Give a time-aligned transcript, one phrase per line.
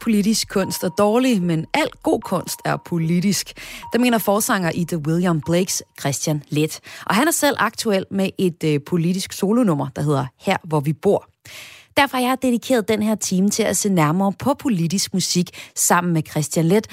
[0.00, 3.52] Politisk kunst er dårlig, men al god kunst er politisk.
[3.92, 6.80] Det mener forsanger i The William Blakes Christian Let.
[7.06, 10.92] Og han er selv aktuel med et øh, politisk solonummer, der hedder Her, hvor vi
[10.92, 11.28] bor.
[11.96, 16.12] Derfor har jeg dedikeret den her time til at se nærmere på politisk musik sammen
[16.12, 16.86] med Christian Let,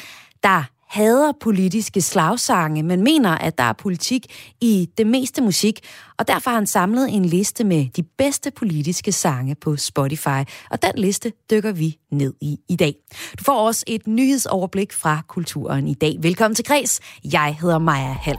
[0.44, 4.26] der hader politiske slagsange, men mener, at der er politik
[4.62, 5.80] i det meste musik,
[6.20, 10.82] og derfor har han samlet en liste med de bedste politiske sange på Spotify, og
[10.82, 12.96] den liste dykker vi ned i i dag.
[13.40, 16.16] Du får også et nyhedsoverblik fra kulturen i dag.
[16.20, 17.00] Velkommen til Græs.
[17.24, 18.38] Jeg hedder Maja Hall.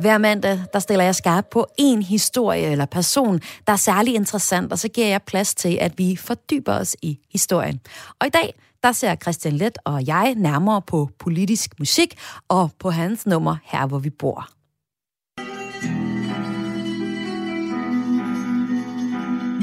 [0.00, 4.72] Hver mandag, der stiller jeg skarp på en historie eller person, der er særlig interessant,
[4.72, 7.80] og så giver jeg plads til, at vi fordyber os i historien.
[8.20, 12.18] Og i dag, der ser Christian Let og jeg nærmere på politisk musik
[12.48, 14.48] og på hans nummer her, hvor vi bor.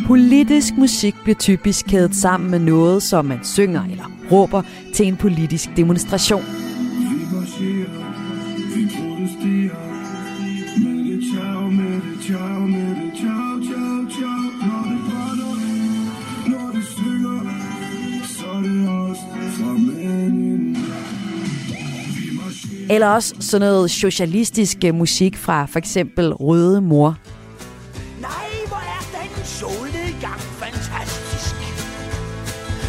[0.07, 4.61] Politisk musik bliver typisk kædet sammen med noget, som man synger eller råber
[4.93, 6.43] til en politisk demonstration.
[22.89, 27.17] Eller også sådan noget socialistisk øh, musik fra for eksempel Røde Mor.
[28.21, 28.29] Nej,
[28.67, 31.55] hvor er den solnedgang fantastisk.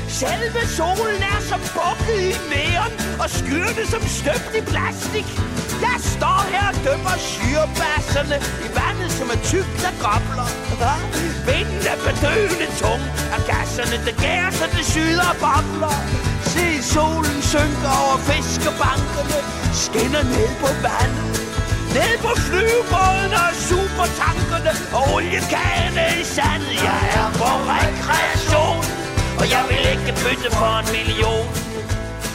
[0.09, 5.56] Selve solen er som bukket i neon, og skyerne som støbt i plastik.
[5.85, 10.49] Jeg står her og dømmer syrebasserne i vandet, som er tykt af gobler.
[11.49, 13.03] Vinden er bedøvende tung,
[13.35, 15.97] og gasserne, der gærer, sig, det syder og bobler.
[16.53, 19.39] Se solen synker over fiskebankerne,
[19.85, 21.37] skinner ned på vandet.
[21.97, 26.77] Ned på flyvebåden og supertankerne, og oliekagerne i sandet.
[26.89, 28.83] Jeg er på rekreation,
[29.41, 31.47] og jeg vil ikke bytte for en million.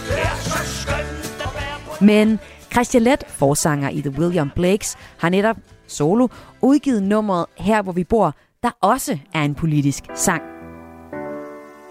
[0.07, 1.91] Det er så skønt at være på...
[2.11, 2.27] Men
[2.71, 6.27] Christian Lett, forsanger i The William Blakes, har netop solo
[6.61, 10.41] udgivet nummeret Her hvor vi bor, der også er en politisk sang.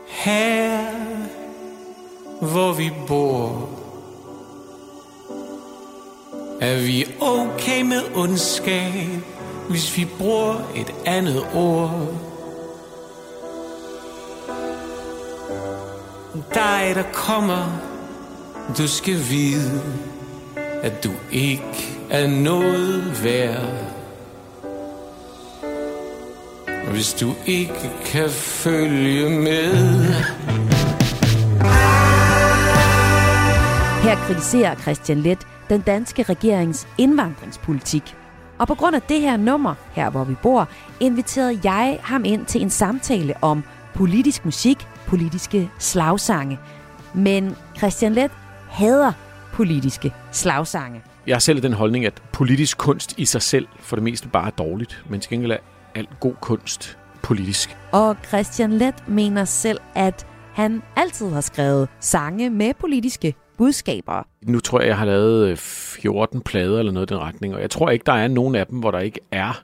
[0.09, 0.81] Her,
[2.41, 3.69] hvor vi bor,
[6.61, 9.23] er vi okay med ondskab,
[9.69, 12.07] hvis vi bruger et andet ord.
[16.55, 17.81] Dig, der kommer,
[18.79, 19.83] du skal vide,
[20.83, 23.67] at du ikke er noget værd.
[26.93, 30.05] Hvis du ikke kan følge med.
[34.03, 35.39] Her kritiserer Christian Let
[35.71, 38.17] den danske regerings indvandringspolitik.
[38.59, 40.69] Og på grund af det her nummer, her hvor vi bor,
[41.01, 43.65] inviterede jeg ham ind til en samtale om
[43.95, 46.59] politisk musik, politiske slagsange.
[47.15, 48.31] Men Christian Let
[48.69, 49.13] hader
[49.61, 51.03] politiske slagsange.
[51.27, 54.47] Jeg har selv den holdning, at politisk kunst i sig selv for det meste bare
[54.47, 55.57] er dårligt, men til gengæld er
[55.95, 57.77] alt god kunst politisk.
[57.93, 64.27] Og Christian Let mener selv, at han altid har skrevet sange med politiske budskaber.
[64.43, 67.71] Nu tror jeg, jeg har lavet 14 plader eller noget i den retning, og jeg
[67.71, 69.63] tror ikke, der er nogen af dem, hvor der ikke er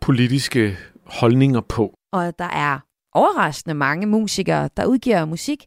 [0.00, 0.76] politiske
[1.06, 1.94] holdninger på.
[2.12, 2.78] Og der er
[3.14, 5.66] overraskende mange musikere, der udgiver musik,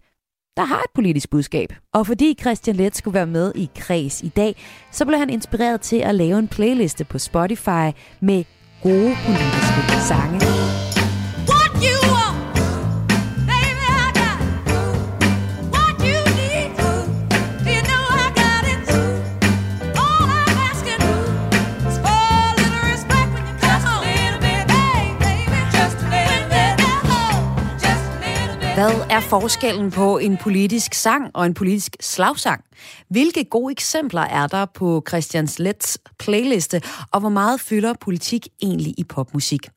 [0.57, 1.73] der har et politisk budskab.
[1.93, 4.55] Og fordi Christian Let skulle være med i Kreds i dag,
[4.91, 7.91] så blev han inspireret til at lave en playliste på Spotify
[8.21, 8.43] med
[8.83, 10.92] gode politiske sange.
[28.83, 32.63] Hvad er forskellen på en politisk sang og en politisk slagsang?
[33.09, 36.81] Hvilke gode eksempler er der på Christian Lets playliste,
[37.11, 39.69] og hvor meget fylder politik egentlig i popmusik?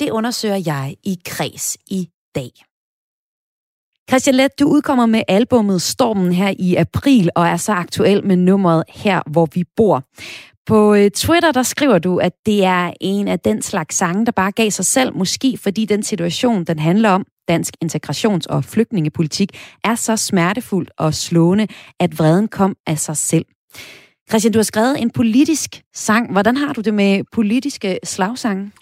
[0.00, 2.50] Det undersøger jeg i Kreds i dag.
[4.10, 8.36] Christian Let, du udkommer med albummet Stormen her i april, og er så aktuel med
[8.36, 10.02] nummeret Her, hvor vi bor.
[10.66, 14.32] På øh, Twitter, der skriver du, at det er en af den slags sange, der
[14.32, 19.48] bare gav sig selv, måske fordi den situation, den handler om, dansk integrations- og flygtningepolitik,
[19.84, 21.66] er så smertefuld og slående,
[22.00, 23.44] at vreden kom af sig selv.
[24.28, 26.32] Christian, du har skrevet en politisk sang.
[26.32, 28.72] Hvordan har du det med politiske slagsange?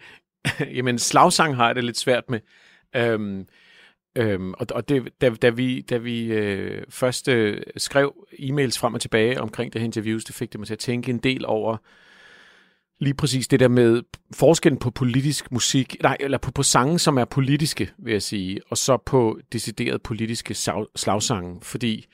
[0.76, 2.40] Jamen, slagsang har jeg det lidt svært med.
[2.96, 3.46] Øhm,
[4.18, 8.94] øhm, og og det, da, da vi, da vi øh, først øh, skrev e-mails frem
[8.94, 11.46] og tilbage omkring det her interviews, det fik det mig til at tænke en del
[11.46, 11.76] over
[12.98, 14.02] lige præcis det der med
[14.34, 18.60] forskellen på politisk musik, nej, eller på, på sange, som er politiske, vil jeg sige,
[18.70, 20.54] og så på decideret politiske
[20.96, 22.06] slagsange, fordi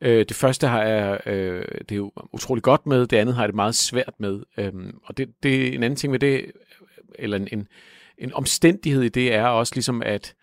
[0.00, 3.42] øh, det første har jeg, øh, det er jo utrolig godt med, det andet har
[3.42, 6.52] jeg det meget svært med, øhm, og det, det er en anden ting ved det,
[7.18, 7.68] eller en, en,
[8.18, 10.34] en omstændighed i det er også ligesom, at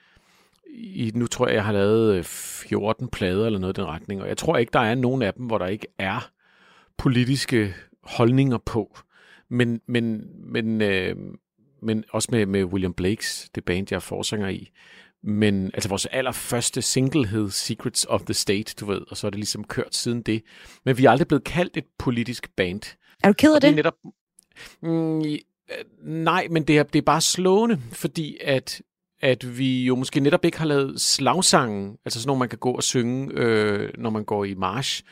[0.78, 4.22] i, nu tror jeg, jeg har lavet øh, 14 plader eller noget i den retning,
[4.22, 6.30] og jeg tror ikke, der er nogen af dem, hvor der ikke er
[6.98, 8.98] politiske holdninger på.
[9.50, 10.22] Men, men,
[10.52, 11.16] men, øh,
[11.82, 14.72] men også med, med William Blakes, det band, jeg er forsanger i.
[15.24, 19.32] Men altså vores allerførste single hed Secrets of the State, du ved, og så er
[19.32, 20.44] det ligesom kørt siden det.
[20.86, 22.82] Men vi er aldrig blevet kaldt et politisk band.
[23.24, 23.76] Er du ked af Og det er det?
[23.76, 23.94] netop...
[24.82, 25.38] Mm, øh,
[26.04, 28.82] nej, men det er, det er bare slående, fordi at,
[29.22, 32.72] at vi jo måske netop ikke har lavet slagsange, altså sådan nogle, man kan gå
[32.72, 35.04] og synge, øh, når man går i march.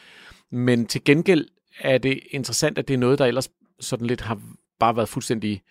[0.52, 1.48] Men til gengæld
[1.80, 3.50] er det interessant, at det er noget, der ellers
[3.80, 4.42] sådan lidt har
[4.80, 5.62] bare været fuldstændig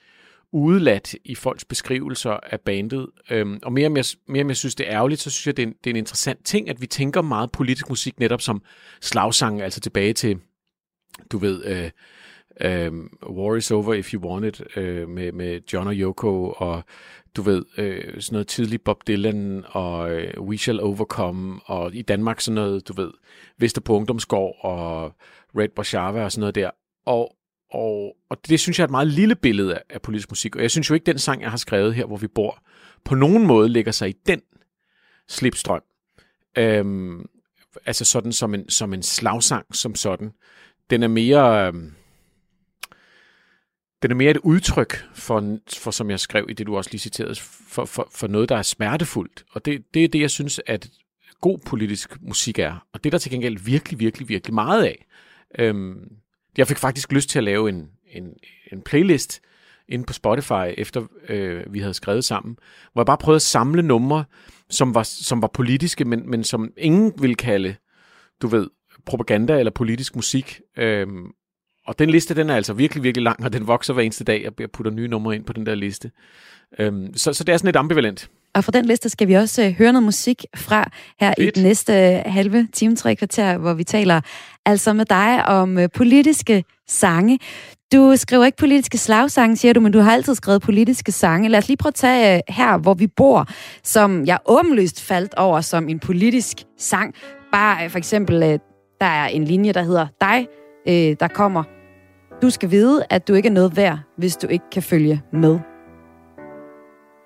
[0.52, 3.06] udeladt i folks beskrivelser af bandet.
[3.30, 5.56] Øhm, og mere om, jeg, mere om jeg synes, det er ærgerligt, så synes jeg,
[5.56, 8.40] det er, en, det er en interessant ting, at vi tænker meget politisk musik netop
[8.40, 8.62] som
[9.00, 10.38] slagsange, altså tilbage til,
[11.32, 11.90] du ved, øh,
[12.60, 12.92] øh,
[13.30, 16.82] War is over if you want it, øh, med, med John og Yoko, og
[17.36, 22.02] du ved, øh, sådan noget tidlig Bob Dylan, og øh, We Shall Overcome, og i
[22.02, 23.10] Danmark sådan noget, du ved,
[23.58, 25.14] Vesterbro Ungdomsgård, og
[25.58, 26.70] Red Warszawa og sådan noget der.
[27.06, 27.36] Og,
[27.74, 30.62] og, og det synes jeg er et meget lille billede af, af politisk musik, og
[30.62, 32.62] jeg synes jo ikke, den sang, jeg har skrevet her, hvor vi bor,
[33.04, 34.40] på nogen måde lægger sig i den
[35.28, 35.82] slipstrøm.
[36.58, 37.26] Øhm,
[37.86, 40.32] altså sådan som en, som en slagsang som sådan.
[40.90, 41.66] Den er mere...
[41.66, 41.92] Øhm,
[44.02, 47.00] den er mere et udtryk for, for, som jeg skrev i det, du også lige
[47.00, 47.34] citerede,
[47.68, 49.44] for, for, for noget, der er smertefuldt.
[49.50, 50.90] Og det, det er det, jeg synes, at
[51.40, 52.86] god politisk musik er.
[52.92, 55.06] Og det er der til gengæld virkelig, virkelig, virkelig meget af.
[55.58, 56.16] Øhm,
[56.58, 58.28] jeg fik faktisk lyst til at lave en, en,
[58.72, 59.40] en playlist
[59.88, 62.56] inde på Spotify, efter øh, vi havde skrevet sammen,
[62.92, 64.24] hvor jeg bare prøvede at samle numre,
[64.70, 67.76] som var, som var politiske, men, men som ingen ville kalde,
[68.42, 68.70] du ved,
[69.06, 70.60] propaganda eller politisk musik.
[70.76, 71.26] Øhm,
[71.86, 74.50] og den liste, den er altså virkelig, virkelig lang, og den vokser hver eneste dag.
[74.58, 76.10] Jeg putter nye numre ind på den der liste.
[76.78, 78.30] Øhm, så, så det er sådan lidt ambivalent.
[78.54, 80.90] Og fra den liste skal vi også øh, høre noget musik fra
[81.20, 81.48] her Fedt.
[81.48, 84.20] i den næste øh, halve time, tre kvarter, hvor vi taler
[84.66, 87.38] altså med dig om øh, politiske sange.
[87.92, 91.48] Du skriver ikke politiske slagsange, siger du, men du har altid skrevet politiske sange.
[91.48, 93.48] Lad os lige prøve at tage her, hvor vi bor,
[93.82, 97.14] som jeg åbenlyst faldt over som en politisk sang.
[97.52, 98.40] Bare for eksempel,
[99.00, 100.46] der er en linje, der hedder dig,
[101.20, 101.62] der kommer.
[102.42, 105.58] Du skal vide, at du ikke er noget værd, hvis du ikke kan følge med.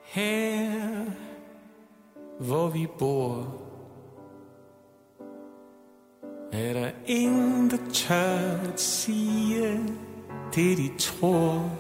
[0.06, 0.57] Her,
[2.40, 3.46] hvor vi bor,
[6.52, 9.80] er der ingen, der tør at sige
[10.54, 11.70] det, de tror.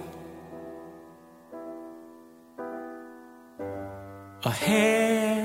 [4.44, 5.38] Og her,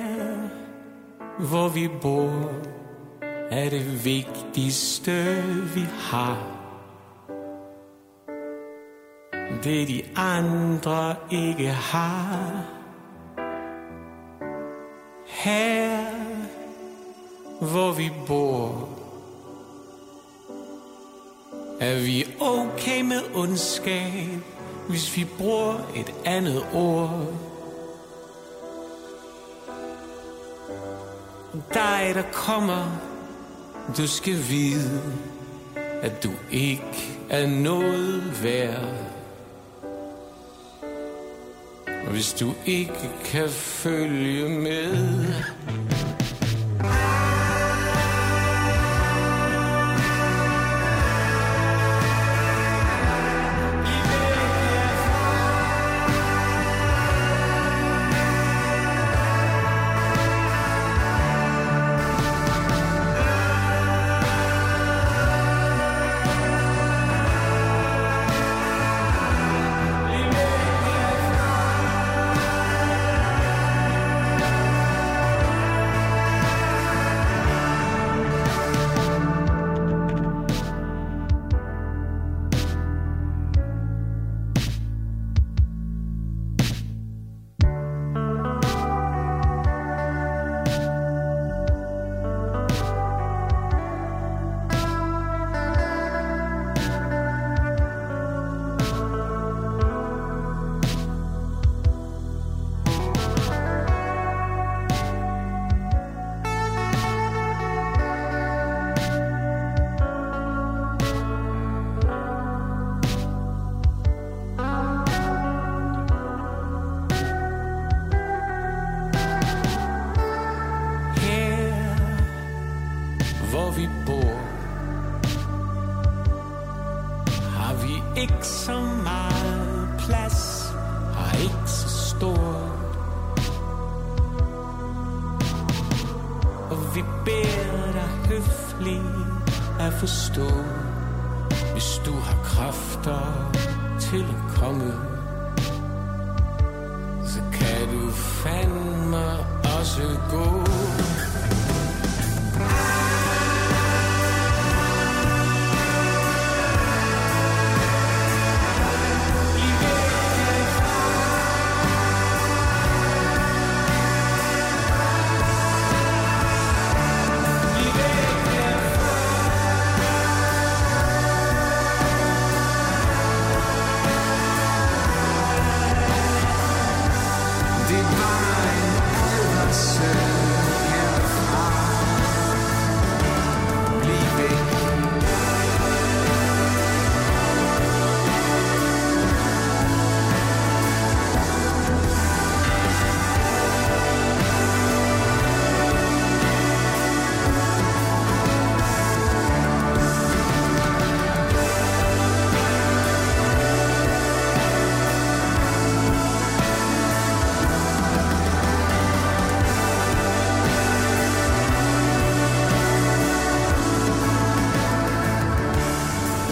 [1.39, 2.51] hvor vi bor,
[3.51, 5.43] er det vigtigste,
[5.75, 6.53] vi har.
[9.63, 12.82] Det de andre ikke har.
[15.43, 16.05] Her,
[17.62, 18.89] hvor vi bor,
[21.79, 24.29] er vi okay med ondskab,
[24.89, 27.27] hvis vi bruger et andet ord.
[31.73, 33.01] Dig, der kommer,
[33.97, 35.01] du skal vide,
[36.01, 39.23] at du ikke er noget værd.
[42.13, 44.98] Hvis du ikke kan følge med.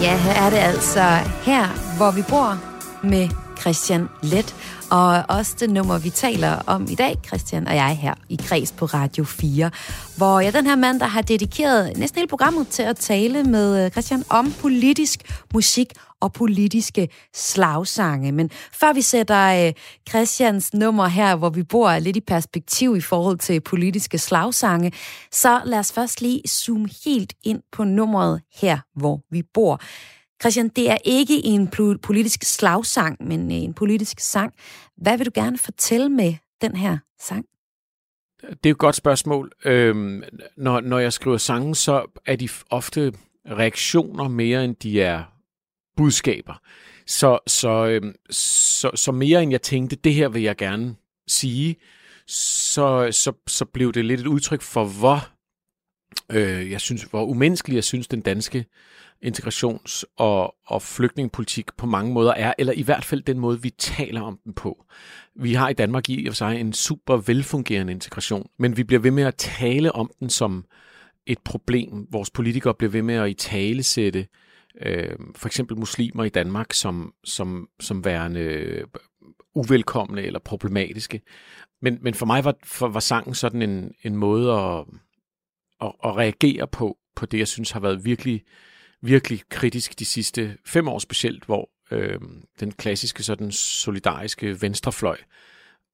[0.02, 1.00] Ja, her er det altså
[1.42, 2.58] her, hvor vi bor
[3.02, 3.28] med
[3.62, 4.54] Christian Let.
[4.90, 8.72] Og også det nummer, vi taler om i dag, Christian og jeg her i Kreds
[8.72, 9.70] på Radio 4.
[10.16, 13.84] Hvor jeg den her mand, der har dedikeret næsten hele programmet til at tale med
[13.84, 18.32] øh, Christian om politisk musik og politiske slagsange.
[18.32, 19.72] Men før vi sætter øh,
[20.08, 24.92] Christians nummer her, hvor vi bor lidt i perspektiv i forhold til politiske slagsange,
[25.32, 29.80] så lad os først lige zoome helt ind på nummeret her, hvor vi bor.
[30.42, 31.68] Christian, det er ikke en
[32.02, 34.54] politisk slagsang, men en politisk sang.
[34.96, 37.44] Hvad vil du gerne fortælle med den her sang?
[38.42, 39.52] Det er et godt spørgsmål.
[39.64, 40.22] Øhm,
[40.56, 43.12] når, når jeg skriver sange, så er de ofte
[43.48, 45.22] reaktioner mere, end de er
[45.96, 46.60] budskaber.
[47.06, 50.94] Så, så, øhm, så, så mere end jeg tænkte, det her vil jeg gerne
[51.28, 51.76] sige,
[52.26, 55.28] så, så, så blev det lidt et udtryk for, hvor,
[56.30, 58.64] øh, jeg synes, hvor umenneskelig jeg synes, den danske
[59.26, 63.70] integrations- og, og flygtningepolitik på mange måder er, eller i hvert fald den måde, vi
[63.70, 64.84] taler om den på.
[65.36, 69.00] Vi har i Danmark i og for sig en super velfungerende integration, men vi bliver
[69.00, 70.64] ved med at tale om den som
[71.26, 72.06] et problem.
[72.10, 74.26] Vores politikere bliver ved med at i tale sætte
[74.80, 78.84] øh, for eksempel muslimer i Danmark som, som, som værende øh,
[79.54, 81.20] uvelkomne eller problematiske.
[81.82, 84.84] Men, men for mig var, for, var sangen sådan en, en måde at,
[85.80, 88.42] at, at reagere på, på det, jeg synes har været virkelig,
[89.02, 92.20] virkelig kritisk de sidste fem år specielt, hvor øh,
[92.60, 95.16] den klassiske sådan solidariske venstrefløj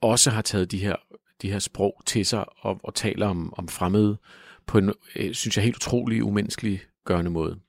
[0.00, 0.96] også har taget de her,
[1.42, 4.18] de her sprog til sig og, og taler om, om fremmede
[4.66, 7.60] på en, øh, synes jeg, helt utrolig umenneskelig gørende måde.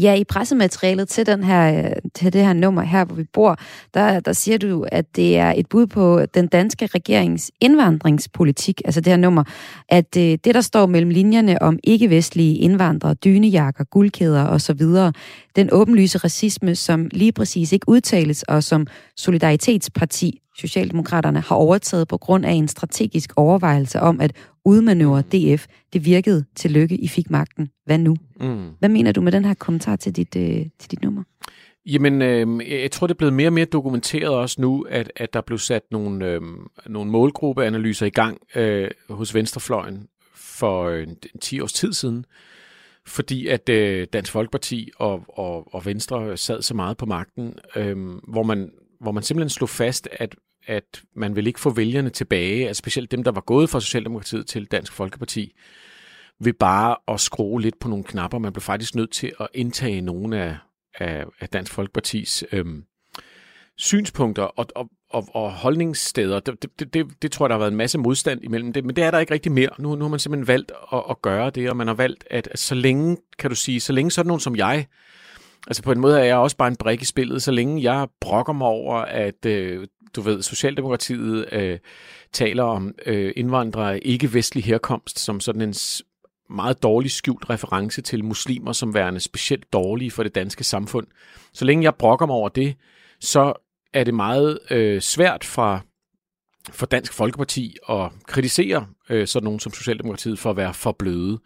[0.00, 3.56] Ja, i pressematerialet til, den her, til det her nummer her, hvor vi bor,
[3.94, 9.00] der, der siger du, at det er et bud på den danske regerings indvandringspolitik, altså
[9.00, 9.44] det her nummer,
[9.88, 14.80] at øh, det, der står mellem linjerne om ikke-vestlige indvandrere, dynejakker, guldkæder osv.,
[15.56, 18.86] den åbenlyse racisme, som lige præcis ikke udtales, og som
[19.16, 24.32] Solidaritetsparti, Socialdemokraterne, har overtaget på grund af en strategisk overvejelse om at
[24.64, 25.66] udmanøvre DF.
[25.92, 27.70] Det virkede til lykke, I fik magten.
[27.84, 28.16] Hvad nu?
[28.40, 28.70] Mm.
[28.78, 31.22] Hvad mener du med den her kommentar til dit, øh, til dit nummer?
[31.86, 35.34] Jamen, øh, jeg tror, det er blevet mere og mere dokumenteret også nu, at, at
[35.34, 36.40] der blev sat nogle, øh,
[36.86, 42.24] nogle målgruppeanalyser i gang øh, hos Venstrefløjen for øh, en 10 års tid siden,
[43.06, 47.96] fordi at øh, Dansk Folkeparti og, og, og Venstre sad så meget på magten, øh,
[48.28, 50.34] hvor, man, hvor man simpelthen slog fast, at,
[50.68, 54.46] at man vil ikke få vælgerne tilbage, altså specielt dem, der var gået fra Socialdemokratiet
[54.46, 55.52] til Dansk Folkeparti,
[56.40, 58.38] ved bare at skrue lidt på nogle knapper.
[58.38, 60.56] Man blev faktisk nødt til at indtage nogle af,
[60.98, 62.84] af, af Dansk Folkepartis øhm,
[63.76, 66.40] synspunkter og, og, og, og holdningssteder.
[66.40, 68.96] Det, det, det, det tror jeg, der har været en masse modstand imellem det, men
[68.96, 69.70] det er der ikke rigtig mere.
[69.78, 72.48] Nu, nu har man simpelthen valgt at, at gøre det, og man har valgt, at,
[72.50, 74.86] at så længe, kan du sige, så længe sådan nogen som jeg,
[75.66, 78.08] altså på en måde er jeg også bare en brik i spillet, så længe jeg
[78.20, 81.78] brokker mig over, at øh, du ved, Socialdemokratiet øh,
[82.32, 85.74] taler om øh, indvandrere af ikke-vestlig herkomst som sådan en
[86.50, 91.06] meget dårlig skjult reference til muslimer som værende specielt dårlige for det danske samfund.
[91.52, 92.76] Så længe jeg brokker mig over det,
[93.20, 93.52] så
[93.92, 95.80] er det meget øh, svært fra
[96.70, 101.38] for Dansk Folkeparti at kritisere øh, sådan nogen som Socialdemokratiet for at være for bløde.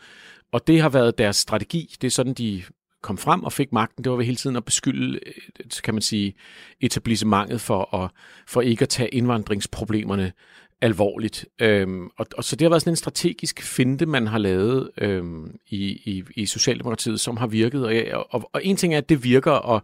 [0.52, 1.95] Og det har været deres strategi.
[2.00, 2.62] Det er sådan, de
[3.02, 6.02] kom frem og fik magten, det var ved hele tiden at beskylde, øh, kan man
[6.02, 6.35] sige,
[6.80, 8.11] etablissementet for, at,
[8.47, 10.32] for ikke at tage indvandringsproblemerne
[10.80, 11.47] alvorligt.
[11.61, 15.56] Øhm, og, og så det har været sådan en strategisk finte, man har lavet øhm,
[15.68, 17.87] i, i, i Socialdemokratiet, som har virket.
[18.14, 19.82] Og, og, og en ting er, at det virker, og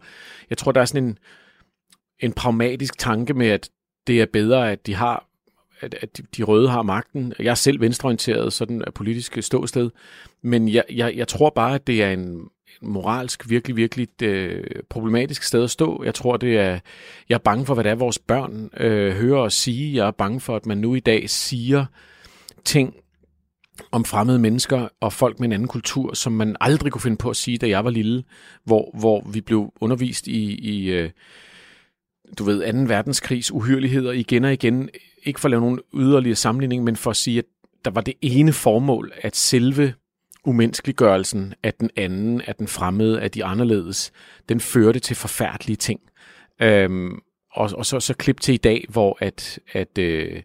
[0.49, 1.17] jeg tror, der er sådan en,
[2.19, 3.69] en pragmatisk tanke med, at
[4.07, 5.25] det er bedre, at de har
[5.81, 7.33] at, at de- de røde har magten.
[7.39, 9.89] Jeg er selv venstreorienteret, sådan er politisk ståsted.
[10.41, 12.49] Men jeg, jeg, jeg tror bare, at det er en
[12.81, 16.03] moralsk virkelig, virkelig øh, problematisk sted at stå.
[16.03, 16.79] Jeg tror, det er...
[17.29, 19.95] Jeg er bange for, hvad det er, vores børn øh, hører og sige.
[19.95, 21.85] Jeg er bange for, at man nu i dag siger
[22.65, 22.95] ting
[23.91, 27.29] om fremmede mennesker og folk med en anden kultur, som man aldrig kunne finde på
[27.29, 28.23] at sige, da jeg var lille,
[28.63, 31.09] hvor, hvor vi blev undervist i, i øh,
[32.37, 32.79] du ved, 2.
[32.93, 34.89] verdenskrigs uhyreligheder igen og igen.
[35.23, 37.45] Ikke for at lave nogen yderligere sammenligning, men for at sige, at
[37.85, 39.93] der var det ene formål, at selve
[40.45, 44.11] umenneskeliggørelsen af den anden, af den fremmede, af de anderledes,
[44.49, 45.99] den førte til forfærdelige ting.
[46.61, 47.19] Øhm,
[47.51, 50.43] og, og så, så klip til i dag, hvor at, at øh,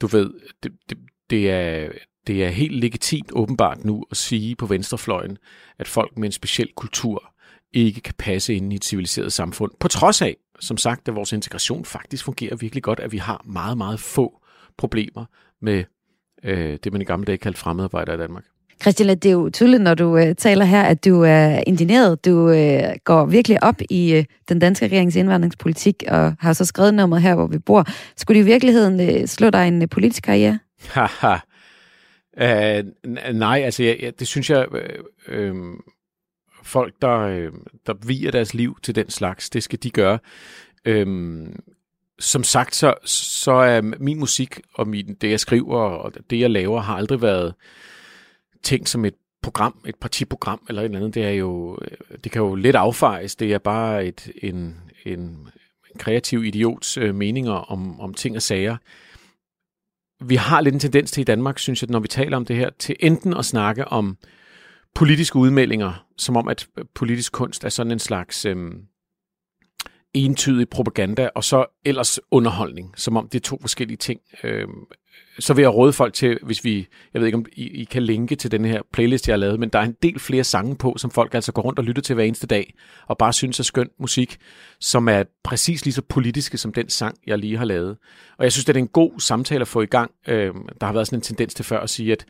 [0.00, 0.30] du ved,
[0.62, 0.98] det, det,
[1.30, 1.88] det, er,
[2.26, 5.38] det er helt legitimt åbenbart nu at sige på venstrefløjen,
[5.78, 7.34] at folk med en speciel kultur
[7.72, 9.72] ikke kan passe ind i et civiliseret samfund.
[9.80, 13.42] På trods af, som sagt, at vores integration faktisk fungerer virkelig godt, at vi har
[13.44, 14.42] meget, meget få
[14.76, 15.24] problemer
[15.60, 15.84] med
[16.44, 18.44] øh, det, man i gamle dage kaldte fremmedarbejdere i Danmark.
[18.82, 22.24] Christian, det er jo tydeligt, når du øh, taler her, at du er indineret.
[22.24, 26.94] Du øh, går virkelig op i øh, den danske regerings indvandringspolitik, og har så skrevet
[26.94, 27.86] nummeret her, hvor vi bor.
[28.16, 30.58] Skulle du i virkeligheden øh, slå dig en øh, politisk karriere?
[30.88, 31.36] Haha.
[32.36, 35.54] Uh, nej, altså jeg, jeg, det synes jeg, øh, øh,
[36.62, 37.52] folk, der, øh,
[37.86, 40.18] der viger deres liv til den slags, det skal de gøre.
[40.84, 41.06] Øh,
[42.18, 46.50] som sagt, så, så er min musik og min, det, jeg skriver og det, jeg
[46.50, 47.54] laver, har aldrig været
[48.64, 51.14] ting som et program, et partiprogram eller et eller andet.
[51.14, 53.36] Det er jo, øh, det kan jo lidt affejes.
[53.36, 55.48] Det er bare et, en, en, en
[55.98, 58.76] kreativ idiots øh, meninger om, om ting og sager
[60.20, 62.56] vi har lidt en tendens til i Danmark, synes jeg, når vi taler om det
[62.56, 64.18] her, til enten at snakke om
[64.94, 68.56] politiske udmeldinger, som om at øh, politisk kunst er sådan en slags øh,
[70.14, 74.20] entydig propaganda, og så ellers underholdning, som om det er to forskellige ting.
[74.44, 74.68] Øh,
[75.38, 78.02] så vil jeg råde folk til, hvis vi, jeg ved ikke om I, I kan
[78.02, 80.76] linke til den her playlist, jeg har lavet, men der er en del flere sange
[80.76, 82.74] på, som folk altså går rundt og lytter til hver eneste dag,
[83.06, 84.36] og bare synes er skøn musik,
[84.80, 87.96] som er præcis lige så politiske som den sang, jeg lige har lavet.
[88.38, 90.10] Og jeg synes, det er en god samtale at få i gang.
[90.28, 92.26] Øh, der har været sådan en tendens til før at sige, at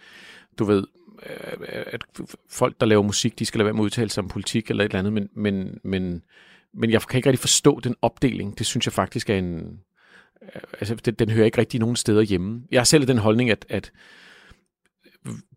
[0.59, 0.85] du ved,
[1.27, 2.05] øh, at
[2.51, 4.85] folk, der laver musik, de skal lade være med at udtale sig om politik eller
[4.85, 6.23] et eller andet, men, men, men,
[6.75, 8.59] men jeg kan ikke rigtig forstå den opdeling.
[8.59, 9.81] Det synes jeg faktisk er en...
[10.81, 12.63] Altså, den, den hører ikke rigtig nogen steder hjemme.
[12.71, 13.93] Jeg har selv den holdning, at, at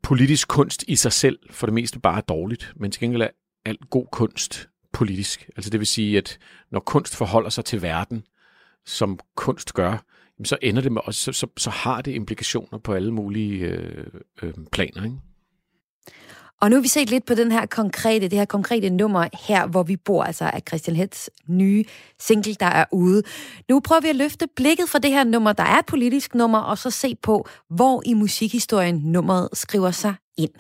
[0.04, 3.30] politisk kunst i sig selv for det meste bare er dårligt, men til gengæld er
[3.66, 5.50] alt god kunst politisk.
[5.56, 6.40] Altså det vil sige, at
[6.72, 8.24] når kunst forholder sig til verden,
[8.86, 10.06] som kunst gør,
[10.44, 14.06] så ender det med også, så, så, så har det implikationer på alle mulige øh,
[14.42, 15.04] øh, planer.
[15.04, 15.18] Ikke?
[16.62, 19.68] Og nu har vi set lidt på den her konkrete, det her konkrete nummer her,
[19.68, 21.84] hvor vi bor, altså af Christian Hets nye
[22.20, 23.24] single, der er ude.
[23.70, 26.60] Nu prøver vi at løfte blikket fra det her nummer, der er et politisk nummer,
[26.60, 30.52] og så se på, hvor i musikhistorien nummeret skriver sig ind.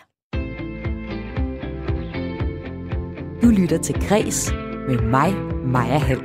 [3.41, 4.51] Du lytter til Græs
[4.87, 5.33] med mig,
[5.65, 6.21] Maja Hall.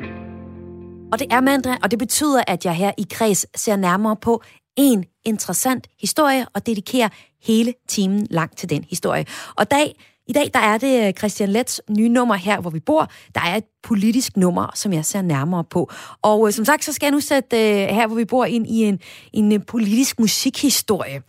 [1.13, 4.43] Og det er mandag, og det betyder, at jeg her i Kreds ser nærmere på
[4.77, 7.09] en interessant historie og dedikerer
[7.43, 9.25] hele timen lang til den historie.
[9.57, 9.95] Og dag,
[10.27, 13.11] i dag der er det øh, Christian Lets nye nummer her, hvor vi bor.
[13.35, 15.91] Der er et politisk nummer, som jeg ser nærmere på.
[16.23, 18.67] Og øh, som sagt, så skal jeg nu sætte øh, her, hvor vi bor, ind
[18.67, 19.01] i en,
[19.33, 21.23] en øh, politisk musikhistorie.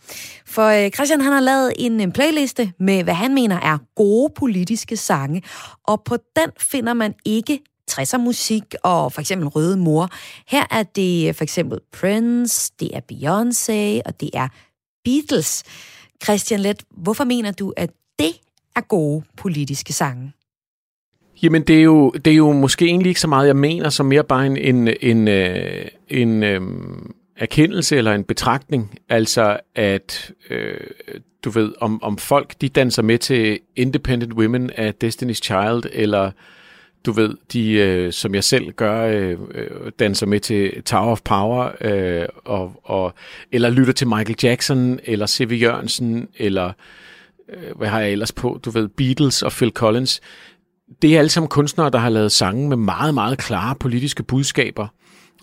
[0.46, 4.32] For øh, Christian han har lavet en, en playliste med, hvad han mener er gode
[4.36, 5.42] politiske sange.
[5.88, 10.08] Og på den finder man ikke 60'er musik og for eksempel Røde Mor.
[10.48, 14.48] Her er det øh, for eksempel Prince, det er Beyoncé og det er
[15.04, 15.62] Beatles.
[16.24, 18.32] Christian Let, hvorfor mener du, at det
[18.76, 20.32] er gode politiske sange?
[21.42, 24.06] Jamen, det er, jo, det er jo måske egentlig ikke så meget, jeg mener, som
[24.06, 26.60] mere bare en, en, en, øh, en øh,
[27.36, 28.98] erkendelse eller en betragtning.
[29.08, 30.76] Altså, at øh,
[31.44, 36.30] du ved, om, om folk de danser med til Independent Women af Destiny's Child, eller
[37.06, 41.20] du ved, de, øh, som jeg selv gør, øh, øh, danser med til Tower of
[41.24, 43.14] Power, øh, og, og,
[43.52, 45.58] eller lytter til Michael Jackson, eller C.V.
[45.62, 46.72] Jørgensen, eller
[47.54, 50.20] øh, hvad har jeg ellers på, du ved, Beatles og Phil Collins.
[51.02, 54.86] Det er alle sammen kunstnere, der har lavet sange med meget, meget klare politiske budskaber,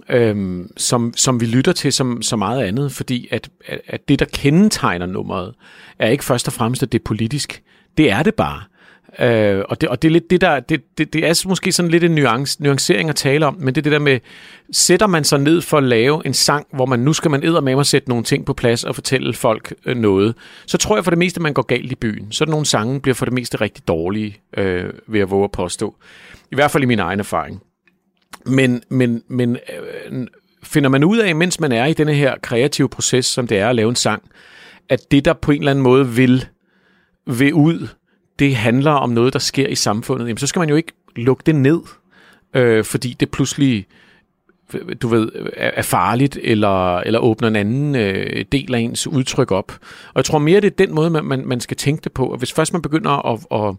[0.09, 4.19] øh, som, som vi lytter til som som meget andet, fordi at, at, at det,
[4.19, 5.53] der kendetegner nummeret,
[5.99, 7.63] er ikke først og fremmest, at det er politisk.
[7.97, 8.61] Det er det bare.
[9.19, 11.91] Øh, og, det, og det er lidt det der, det, det, det er måske sådan
[11.91, 14.19] lidt en nuance, nuancering at tale om, men det er det der med,
[14.71, 17.79] sætter man sig ned for at lave en sang, hvor man nu skal man med
[17.79, 21.11] at sætte nogle ting på plads og fortælle folk øh, noget, så tror jeg for
[21.11, 22.31] det meste, man går galt i byen.
[22.31, 25.95] Så nogle sange bliver for det meste rigtig dårlige, øh, ved at våge at påstå.
[26.51, 27.61] I hvert fald i min egen erfaring.
[28.45, 29.57] Men, men, men
[30.09, 30.27] øh,
[30.63, 33.69] finder man ud af, mens man er i denne her kreative proces, som det er
[33.69, 34.23] at lave en sang,
[34.89, 36.45] at det, der på en eller anden måde vil,
[37.27, 37.87] vil ud,
[38.41, 41.43] det handler om noget, der sker i samfundet, jamen, så skal man jo ikke lukke
[41.45, 41.81] det ned,
[42.53, 43.87] øh, fordi det pludselig
[45.01, 49.71] du ved, er farligt, eller, eller åbner en anden øh, del af ens udtryk op.
[50.07, 52.25] Og jeg tror mere, det er den måde, man, man, man skal tænke det på.
[52.25, 53.75] Og hvis først man begynder at, at,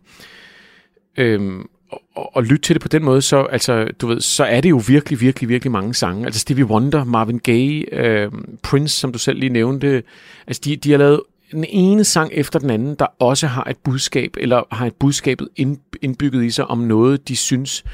[1.25, 1.69] øhm,
[2.17, 4.71] at, at lytte til det på den måde, så, altså, du ved, så er det
[4.71, 6.25] jo virkelig, virkelig, virkelig mange sange.
[6.25, 8.31] Altså Stevie Wonder, Marvin Gaye, øh,
[8.63, 10.03] Prince, som du selv lige nævnte,
[10.47, 11.21] altså de, de har lavet
[11.53, 15.49] den ene sang efter den anden, der også har et budskab, eller har et budskabet
[15.57, 17.85] ind, indbygget i sig om noget, de synes,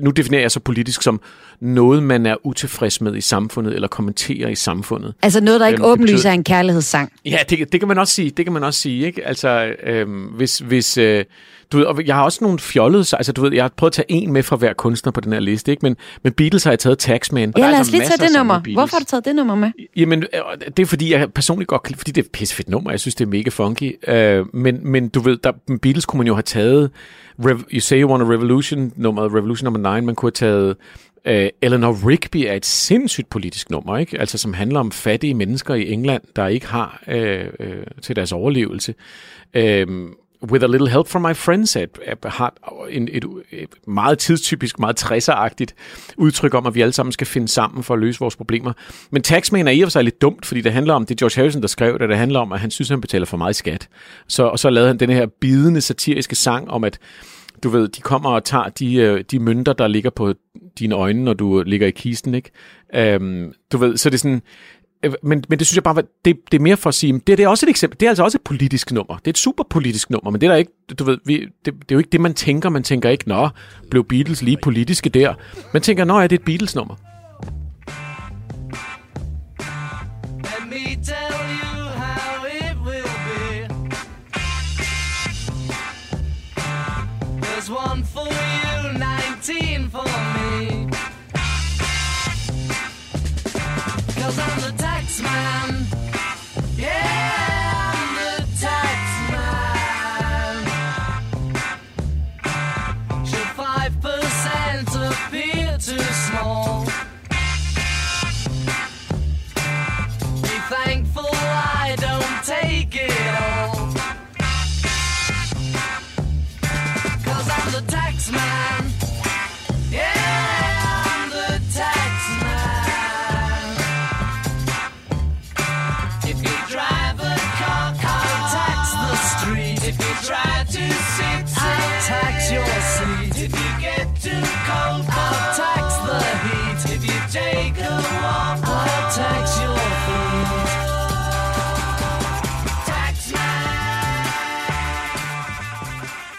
[0.00, 1.20] nu definerer jeg så politisk som
[1.60, 5.14] noget, man er utilfreds med i samfundet, eller kommenterer i samfundet.
[5.22, 7.12] Altså noget, der ikke Øhm, åbenlyst betyder- er en kærlighedssang.
[7.24, 8.30] Ja, det, det kan man også sige.
[8.30, 9.26] Det kan man også sige, ikke?
[9.26, 11.24] Altså, øhm, hvis, hvis øh,
[11.72, 13.90] du ved, og jeg har også nogle fjollede, så- altså du ved, jeg har prøvet
[13.90, 15.80] at tage en med fra hver kunstner på den her liste, ikke?
[15.82, 17.52] Men, men Beatles har jeg taget Taxman.
[17.56, 18.60] Ja, lad os lige tage det nummer.
[18.74, 19.70] Hvorfor har du taget det nummer med?
[19.96, 22.90] Jamen, øh, det er fordi, jeg personligt godt kan fordi det er et pissefedt nummer.
[22.90, 24.08] Jeg synes, det er mega funky.
[24.10, 25.52] Øh, men, men du ved, der,
[25.82, 26.90] Beatles kunne man jo have taget
[27.44, 30.04] Rev, You Say You Want a Revolution, nummeret Revolution nummer 9.
[30.06, 30.76] Man kunne have taget
[31.24, 34.20] øh, Eleanor Rigby er et sindssygt politisk nummer, ikke?
[34.20, 38.32] Altså, som handler om fattige mennesker i England, der ikke har øh, øh, til deres
[38.32, 38.94] overlevelse.
[39.54, 39.86] Øh,
[40.42, 42.54] With a Little Help from My Friends er, et, har
[42.90, 45.74] en, et, et meget tidstypisk, meget 60'er-agtigt
[46.16, 48.72] udtryk om, at vi alle sammen skal finde sammen for at løse vores problemer.
[49.10, 51.18] Men Taxman er i og for sig lidt dumt, fordi det handler om, det er
[51.18, 53.36] George Harrison, der skrev det, det handler om, at han synes, at han betaler for
[53.36, 53.88] meget i skat.
[54.28, 56.98] Så, og så lavede han den her bidende satiriske sang om, at
[57.62, 60.34] du ved, de kommer og tager de, øh, de mønter, der ligger på
[60.78, 62.50] dine øjne, når du ligger i kisten, ikke?
[62.94, 64.42] Øhm, du ved, så det er sådan...
[65.02, 67.26] Øh, men, men det synes jeg bare, det, det er mere for at sige, det,
[67.26, 69.16] det er også et eksempel, det er altså også et politisk nummer.
[69.16, 71.64] Det er et super politisk nummer, men det er der ikke, du ved, vi, det,
[71.64, 72.68] det er jo ikke det, man tænker.
[72.68, 73.48] Man tænker ikke, nå,
[73.90, 75.34] blev Beatles lige politiske der.
[75.72, 76.94] Man tænker, nå, er det et Beatles-nummer?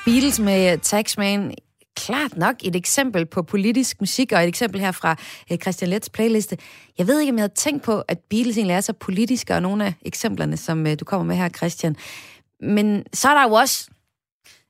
[0.10, 1.54] Beatles med Taxman.
[1.96, 5.16] Klart nok et eksempel på politisk musik, og et eksempel her fra
[5.52, 6.58] øh, Christian Lets playliste.
[6.98, 9.62] Jeg ved ikke, om jeg havde tænkt på, at Beatles egentlig er så politiske, og
[9.62, 11.96] nogle af eksemplerne, som øh, du kommer med her, Christian.
[12.62, 13.90] Men så er der jo også,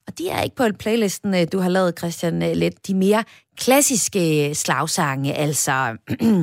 [0.07, 3.23] og de er ikke på playlisten, øh, du har lavet, Christian Let, de mere
[3.57, 5.97] klassiske slagsange, altså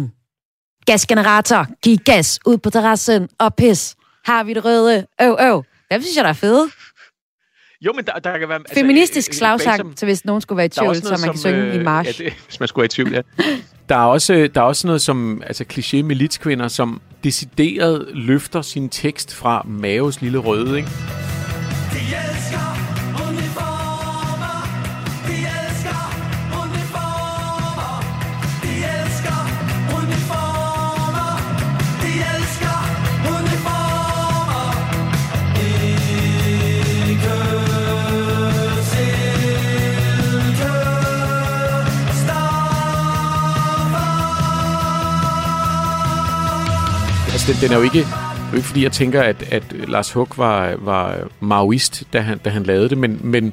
[0.86, 3.96] gasgenerator, giv gas ud på terrassen og pis.
[4.24, 5.06] Har vi det røde?
[5.22, 5.64] Øv, øv.
[5.90, 6.70] Dem synes jeg, der er fede.
[7.80, 8.60] Jo, men der, der kan være...
[8.74, 11.74] Feministisk altså, slagsang, så hvis nogen skulle være i tvivl, så man kan som, synge
[11.74, 12.20] i øh, march.
[12.20, 13.22] Ja, det, hvis man skulle være i tvivl, ja.
[13.88, 18.88] Der er også, der er også noget som altså kliché militskvinder, som decideret løfter sin
[18.88, 20.88] tekst fra Maves lille røde, ikke?
[21.92, 22.35] De
[47.48, 47.98] Altså, den, den er jo ikke...
[47.98, 52.20] Det er jo ikke fordi, jeg tænker, at, at Lars Hug var, var maoist, da
[52.20, 53.52] han, da han lavede det, men, men,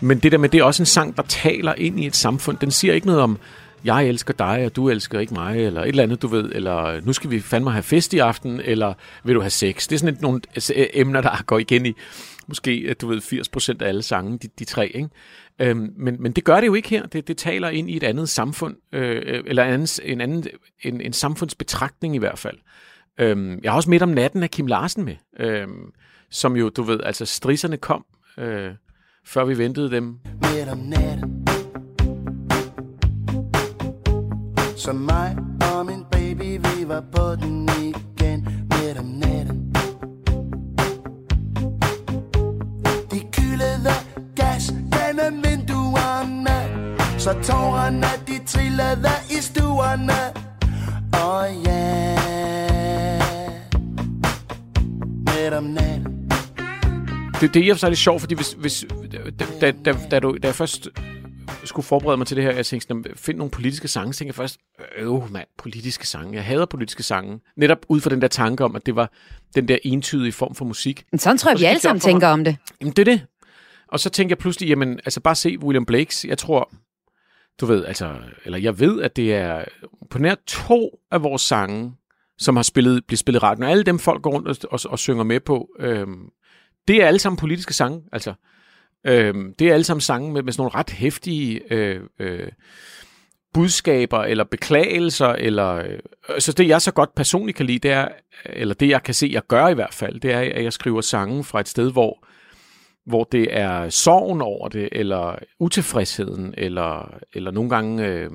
[0.00, 2.58] men det der med, det er også en sang, der taler ind i et samfund.
[2.58, 3.38] Den siger ikke noget om,
[3.84, 7.00] jeg elsker dig, og du elsker ikke mig, eller et eller andet, du ved, eller
[7.00, 9.88] nu skal vi fandme have fest i aften, eller vil du have sex?
[9.88, 11.92] Det er sådan et, nogle altså, øh, emner, der går igen i,
[12.46, 13.18] måske, at du ved,
[13.78, 15.08] 80% af alle sange, de, de tre, ikke?
[15.58, 17.06] Øhm, men, men det gør det jo ikke her.
[17.06, 20.44] Det, det taler ind i et andet samfund, øh, øh eller en anden, en, anden
[20.80, 22.56] en, en samfundsbetragtning i hvert fald.
[23.20, 25.92] Øhm, jeg har også midt om natten af Kim Larsen med, øhm,
[26.30, 28.04] som jo, du ved, altså strisserne kom,
[28.38, 28.70] øh,
[29.26, 30.18] før vi ventede dem.
[30.24, 31.46] midt om natten.
[34.76, 35.36] Som mig
[35.74, 38.48] og min baby, vi var på den igen.
[38.70, 39.74] Midt om natten.
[43.10, 43.94] De kyldede
[44.36, 46.58] gas gennem vinduerne.
[47.18, 50.20] Så tårerne de trillede i stuerne.
[51.24, 51.70] Og oh, ja.
[51.70, 52.51] yeah.
[55.52, 56.30] Midt om natten
[57.40, 58.84] Det, det er i og for sig lidt sjovt, fordi hvis, hvis,
[59.60, 60.88] da, da, da, du, da jeg først
[61.64, 64.28] skulle forberede mig til det her, jeg tænkte, sådan, find nogle politiske sange, så tænkte
[64.28, 64.58] jeg først,
[64.96, 66.34] øh mand, politiske sange.
[66.34, 67.40] Jeg hader politiske sange.
[67.56, 69.12] Netop ud fra den der tanke om, at det var
[69.54, 71.04] den der entydige form for musik.
[71.12, 72.56] Men sådan tror jeg, Og vi så alle sammen mig- tænker om det.
[72.80, 73.26] Jamen, det er det.
[73.88, 76.24] Og så tænkte jeg pludselig, jamen, altså bare se William Blakes.
[76.24, 76.72] Jeg tror,
[77.60, 79.64] du ved, altså, eller jeg ved, at det er
[80.10, 81.92] på nær to af vores sange,
[82.42, 83.64] som har spillet, bliver spillet radio.
[83.64, 86.28] Og alle dem, folk går rundt og, og, og synger med på, øhm,
[86.88, 88.34] det er alle sammen politiske sange, altså.
[89.06, 92.48] Øhm, det er alle sammen sange med, med sådan nogle ret hæftige øh, øh,
[93.54, 95.98] budskaber eller beklagelser, eller øh,
[96.38, 98.08] så det jeg så godt personligt kan lide, det er,
[98.46, 101.00] eller det jeg kan se, jeg gør i hvert fald, det er, at jeg skriver
[101.00, 102.26] sange fra et sted, hvor
[103.06, 108.30] hvor det er sorgen over det, eller utilfredsheden, eller, eller nogle gange øh,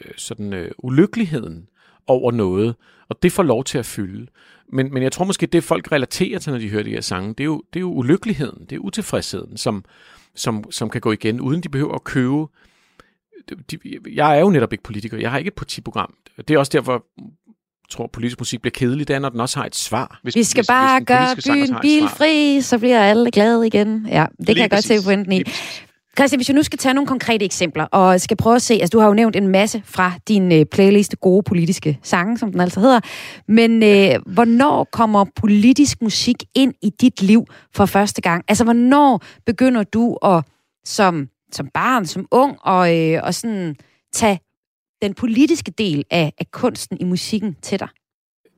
[0.00, 1.68] øh, sådan øh, ulykkeligheden
[2.08, 2.74] over noget,
[3.08, 4.26] og det får lov til at fylde.
[4.72, 7.28] Men, men jeg tror måske, det folk relaterer til, når de hører de her sange,
[7.28, 9.84] det er jo, det er jo ulykkeligheden, det er utilfredsheden, som,
[10.34, 12.46] som, som kan gå igen, uden de behøver at købe.
[13.70, 13.78] De,
[14.12, 16.14] jeg er jo netop ikke politiker, jeg har ikke et partiprogram.
[16.48, 17.24] Det er også derfor, jeg
[17.90, 20.20] tror, politisk musik bliver kedelig, det er, når den også har et svar.
[20.22, 24.06] Hvis, Vi skal bare den gøre byen bilfri, så bliver alle glade igen.
[24.08, 25.04] Ja, det kan Lige jeg godt se præcis.
[25.06, 25.42] pointen i.
[26.18, 28.90] Christian, hvis vi nu skal tage nogle konkrete eksempler, og skal prøve at se, altså
[28.90, 32.60] du har jo nævnt en masse fra din øh, playlist gode politiske sange, som den
[32.60, 33.00] altså hedder,
[33.48, 38.44] men øh, hvornår kommer politisk musik ind i dit liv for første gang?
[38.48, 40.44] Altså, hvornår begynder du at,
[40.84, 43.76] som, som barn, som ung, og, øh, og sådan
[44.12, 44.40] tage
[45.02, 47.88] den politiske del af, af kunsten i musikken til dig?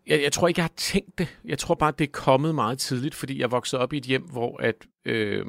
[0.06, 1.38] Jeg, jeg tror ikke, jeg har tænkt det.
[1.44, 4.22] Jeg tror bare, det er kommet meget tidligt, fordi jeg voksede op i et hjem,
[4.22, 4.74] hvor at,
[5.06, 5.44] øh,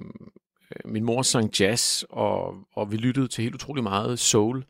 [0.86, 4.64] min mor sang jazz, og, og vi lyttede til helt utrolig meget soul.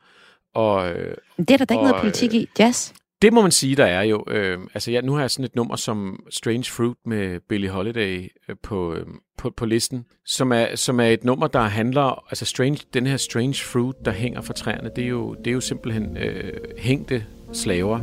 [0.54, 2.48] Og øh, Det er der da ikke Og, noget politik i.
[2.60, 2.92] Jazz?
[3.22, 4.24] det må man sige, der er jo.
[4.28, 8.32] Øh, altså, jeg, nu har jeg sådan et nummer som Strange Fruit med Billie Holiday
[8.50, 9.06] øh, på, øh,
[9.38, 12.24] på, på listen, som er, som er et nummer, der handler...
[12.30, 15.52] Altså, strange, den her Strange Fruit, der hænger fra træerne, det er jo, det er
[15.52, 18.00] jo simpelthen øh, hængte slaver.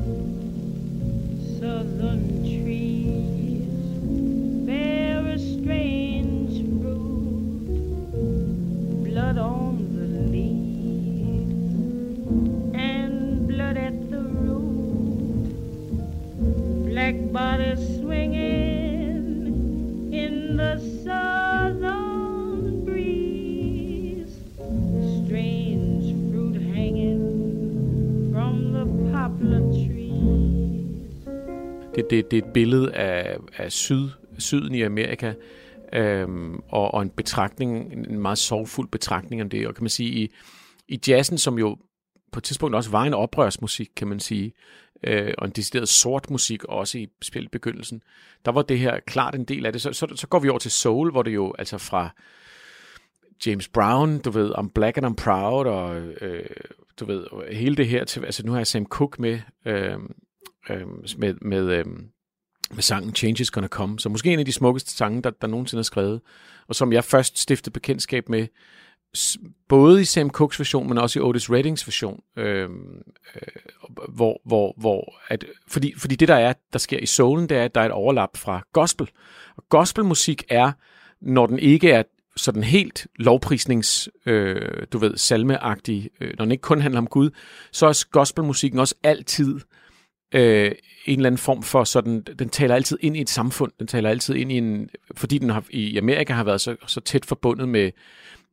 [1.61, 2.38] southern
[9.18, 11.50] blood on the leaves
[12.74, 15.48] and blood at the root,
[16.88, 19.24] black bodies swinging
[20.12, 24.35] in the southern breeze,
[25.24, 31.26] strange fruit hanging from the poplar trees.
[31.94, 35.33] Det, det, det er et billede af, af syd, syden i Amerika,
[35.92, 39.66] øhm, og, og en betragtning, en meget sorgfuld betragtning om det.
[39.66, 40.31] Og kan man sige, i,
[40.88, 41.77] i jazzen, som jo
[42.33, 44.53] på et tidspunkt også var en oprørsmusik, kan man sige,
[45.05, 48.03] øh, og en decideret sort musik, også i specielt begyndelsen,
[48.44, 49.83] der var det her klart en del af det.
[49.83, 52.11] Så, så, så går vi over til soul, hvor det jo altså fra
[53.46, 56.46] James Brown, du ved, I'm Black and I'm Proud, og øh,
[57.01, 59.98] du ved, hele det her til, altså nu har jeg Sam Cooke med, øh,
[60.70, 60.87] øh,
[61.18, 61.85] med, med, øh,
[62.74, 65.46] med sangen Change is Gonna Come, så måske en af de smukkeste sange, der, der
[65.46, 66.20] nogensinde er skrevet,
[66.68, 68.46] og som jeg først stiftede bekendtskab med,
[69.68, 72.68] både i Sam Cooks version, men også i Otis Reddings version, øh, øh,
[74.09, 77.64] hvor, hvor, hvor at, fordi, fordi det der er, der sker i soulen, det er,
[77.64, 79.11] at der er et overlap fra gospel.
[79.57, 80.72] Og gospelmusik er,
[81.20, 82.02] når den ikke er
[82.37, 87.31] sådan helt lovprisnings, øh, du ved, salmeagtig, øh, når den ikke kun handler om Gud,
[87.72, 89.61] så er gospelmusikken også altid øh,
[90.35, 90.73] Øh,
[91.07, 94.11] en eller anden form for sådan, den taler altid ind i et samfund, den taler
[94.11, 97.69] altid ind i en, fordi den har, i Amerika har været så, så tæt forbundet
[97.69, 97.91] med,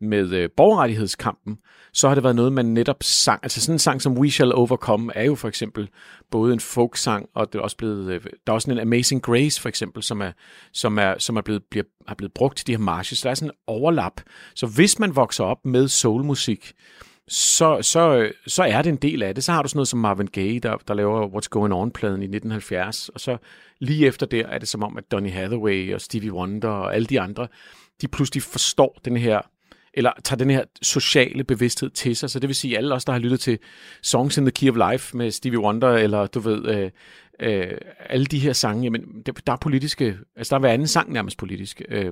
[0.01, 1.57] med øh, borgerrettighedskampen,
[1.93, 3.39] så har det været noget, man netop sang.
[3.43, 5.89] Altså sådan en sang som We Shall Overcome er jo for eksempel
[6.31, 9.61] både en folksang, og det er også blevet, øh, der er også en Amazing Grace
[9.61, 10.31] for eksempel, som er,
[10.73, 13.21] som er, som er blevet, bliver, er blevet brugt til de her marches.
[13.21, 14.21] Der er sådan en overlap.
[14.55, 16.73] Så hvis man vokser op med soulmusik,
[17.27, 19.43] så, så, så er det en del af det.
[19.43, 22.25] Så har du sådan noget som Marvin Gaye, der, der laver What's Going On-pladen i
[22.25, 23.37] 1970, og så
[23.79, 27.05] lige efter der er det som om, at Donny Hathaway og Stevie Wonder og alle
[27.05, 27.47] de andre
[28.01, 29.41] de pludselig forstår den her,
[29.93, 32.29] eller tager den her sociale bevidsthed til sig.
[32.29, 33.59] Så det vil sige, alle os, der har lyttet til
[34.03, 36.91] Songs in the Key of Life med Stevie Wonder, eller du ved, øh,
[37.39, 37.71] øh,
[38.09, 41.11] alle de her sange, jamen, der, der er politiske, altså der er hver anden sang
[41.13, 41.81] nærmest politisk.
[41.89, 42.11] Øh,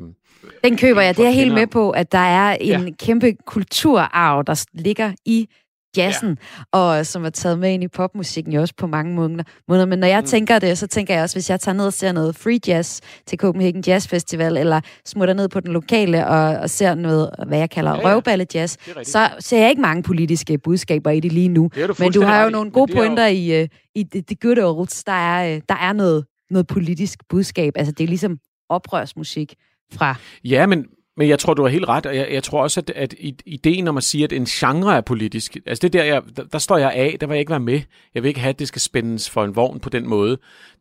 [0.63, 1.17] Den køber jeg.
[1.17, 2.91] Det er jeg helt med på, at der er en Ja.
[2.99, 5.49] kæmpe kulturarv, der ligger i
[5.97, 6.37] jazzen,
[6.73, 6.79] ja.
[6.79, 9.85] og som er taget med ind i popmusikken jo også på mange måneder.
[9.85, 10.25] Men når jeg mm.
[10.27, 13.01] tænker det, så tænker jeg også, hvis jeg tager ned og ser noget free jazz
[13.27, 17.57] til Copenhagen Jazz Festival, eller smutter ned på den lokale og, og ser noget, hvad
[17.57, 21.31] jeg kalder Ja, ja, røvballe jazz, så ser jeg ikke mange politiske budskaber i det
[21.31, 21.69] lige nu.
[21.75, 24.03] Det du Men du har jo nogle gode det er jo- pointer i, øh, i
[24.11, 25.03] the, the good olds.
[25.03, 27.73] Der er, øh, der er noget, noget politisk budskab.
[27.75, 28.37] Altså, det er ligesom
[28.69, 29.55] oprørsmusik
[29.93, 30.15] fra...
[30.43, 30.85] Ja, men,
[31.17, 33.13] men jeg tror, du har helt ret, og jeg, jeg tror også, at, at
[33.45, 36.57] ideen om at sige, at en genre er politisk, altså det der, jeg, der, der
[36.57, 37.81] står jeg af, der vil jeg ikke være med.
[38.15, 40.37] Jeg vil ikke have, at det skal spændes for en vogn på den måde.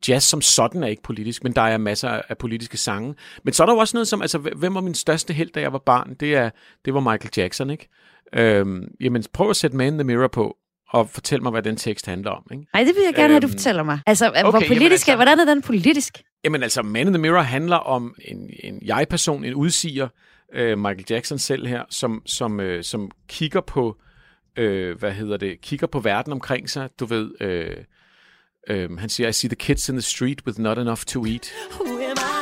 [0.08, 3.14] Jazz som sådan er ikke politisk, men der er masser af politiske sange.
[3.44, 5.60] Men så er der jo også noget som, altså hvem var min største held, da
[5.60, 6.14] jeg var barn?
[6.20, 6.50] Det, er,
[6.84, 7.88] det var Michael Jackson, ikke?
[8.34, 10.56] Øhm, jamen, prøv at sætte Man in the Mirror på,
[10.92, 12.66] og fortæl mig, hvad den tekst handler om, ikke?
[12.74, 13.98] Nej, det vil jeg gerne have, du Øhm, fortæller mig.
[14.06, 15.10] Altså, okay, hvor politisk, jamen altså...
[15.10, 16.22] altså- hvordan er den politisk?
[16.44, 20.08] Jamen altså, Man in the Mirror handler om en, en jeg-person, en udsiger,
[20.54, 23.96] øh, Michael Jackson selv her, som, som, øh, som kigger på,
[24.56, 26.88] øh, hvad hedder det, kigger på verden omkring sig.
[27.00, 27.76] Du ved, øh,
[28.68, 31.52] øh, han siger, I see the kids in the street with not enough to eat.
[31.80, 32.41] Who am I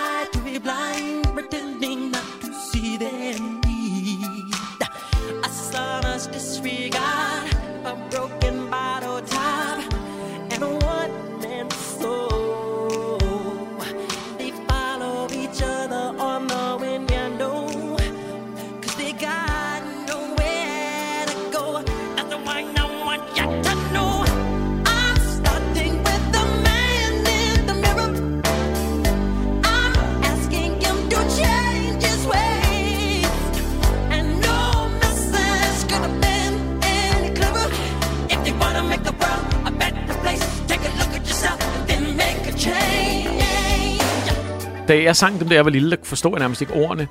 [44.90, 47.08] Da jeg sang dem, da jeg var lille, der forstod jeg nærmest ikke ordene.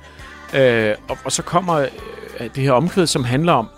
[0.54, 1.88] Øh, og, og så kommer øh,
[2.54, 3.68] det her omkvæd, som handler om,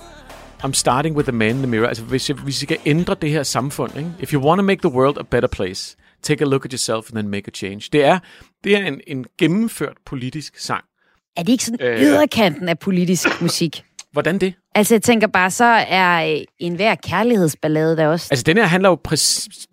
[0.64, 1.86] I'm starting with the man in the mirror.
[1.86, 4.10] Altså, hvis, jeg, hvis vi skal ændre det her samfund, ikke?
[4.20, 7.08] if you want to make the world a better place, take a look at yourself
[7.08, 7.88] and then make a change.
[7.92, 8.18] Det er,
[8.64, 10.84] det er en, en gennemført politisk sang.
[11.36, 12.02] Er det ikke sådan Øh.
[12.02, 13.84] yderkanten af politisk musik?
[14.12, 14.54] Hvordan det?
[14.74, 18.28] Altså, jeg tænker bare, så er øh, enhver kærlighedsballade der også...
[18.30, 18.98] Altså, den her handler jo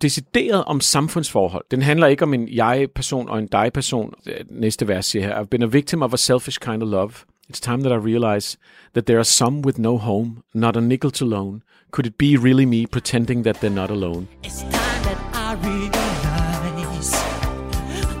[0.02, 1.64] decideret om samfundsforhold.
[1.70, 4.14] Den handler ikke om en jeg-person og en dig-person.
[4.50, 7.10] Næste vers siger her, I've been a victim of a selfish kind of love.
[7.52, 8.56] It's time that I realize
[8.94, 11.62] that there are some with no home, not a nickel to loan.
[11.90, 14.28] Could it be really me pretending that they're not alone?
[14.44, 17.10] It's time that I realize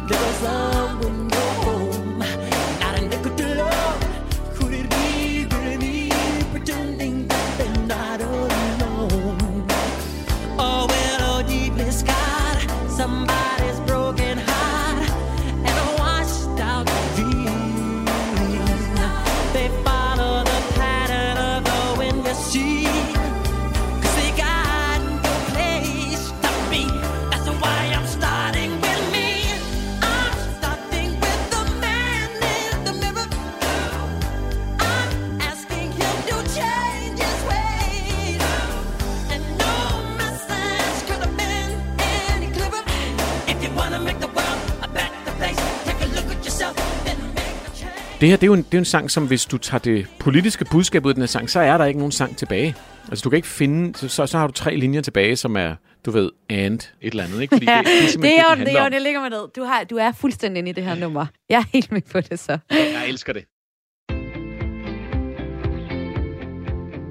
[0.08, 0.69] there's some
[48.20, 49.78] Det her, det er, jo en, det er jo en sang, som hvis du tager
[49.78, 52.74] det politiske budskab ud af den her sang, så er der ikke nogen sang tilbage.
[53.08, 54.08] Altså, du kan ikke finde...
[54.08, 55.74] Så, så, har du tre linjer tilbage, som er,
[56.06, 57.54] du ved, and et eller andet, ikke?
[57.54, 59.48] Fordi det, det er det er jo det, er jo, det ligger med ned.
[59.56, 61.26] Du, har, du er fuldstændig inde i det her nummer.
[61.48, 62.58] Jeg er helt med på det så.
[62.70, 63.44] Jeg elsker det.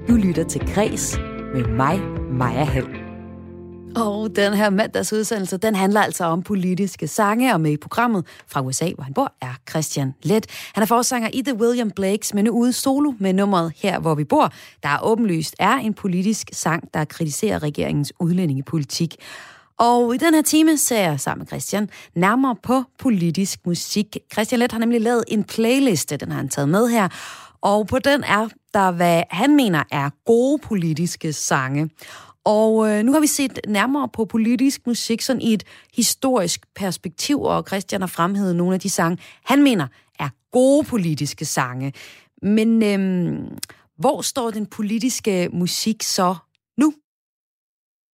[0.08, 1.18] Du lytter til Græs
[1.54, 2.00] med mig,
[2.32, 2.99] Maja Hall.
[3.96, 8.26] Og den her mandags udsendelse, den handler altså om politiske sange, og med i programmet
[8.46, 10.46] fra USA, hvor han bor, er Christian Let.
[10.74, 14.14] Han er forsanger i The William Blakes, men nu ude solo med nummeret Her, hvor
[14.14, 19.16] vi bor, der åbenlyst er en politisk sang, der kritiserer regeringens udlændingepolitik.
[19.78, 24.16] Og i den her time ser jeg sammen med Christian nærmere på politisk musik.
[24.32, 27.08] Christian Let har nemlig lavet en playliste, den har han taget med her,
[27.62, 31.90] og på den er der, hvad han mener er gode politiske sange.
[32.44, 35.64] Og øh, nu har vi set nærmere på politisk musik sådan i et
[35.94, 39.86] historisk perspektiv, og Christian har fremhævet nogle af de sange, han mener
[40.18, 41.92] er gode politiske sange.
[42.42, 43.40] Men øh,
[43.98, 46.36] hvor står den politiske musik så
[46.78, 46.94] nu?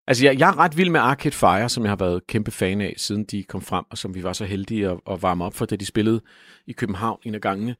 [0.08, 2.80] Altså, jeg, jeg er ret vild med Arcade Fire, som jeg har været kæmpe fan
[2.80, 5.54] af, siden de kom frem, og som vi var så heldige at, at varme op
[5.54, 6.20] for, da de spillede
[6.66, 7.76] i København en af gangene.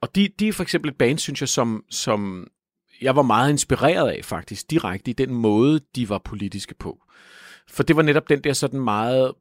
[0.00, 2.46] og de, de er for eksempel et band, synes jeg, som, som
[3.02, 6.98] jeg var meget inspireret af faktisk, direkte i den måde, de var politiske på.
[7.68, 9.32] For det var netop den der sådan meget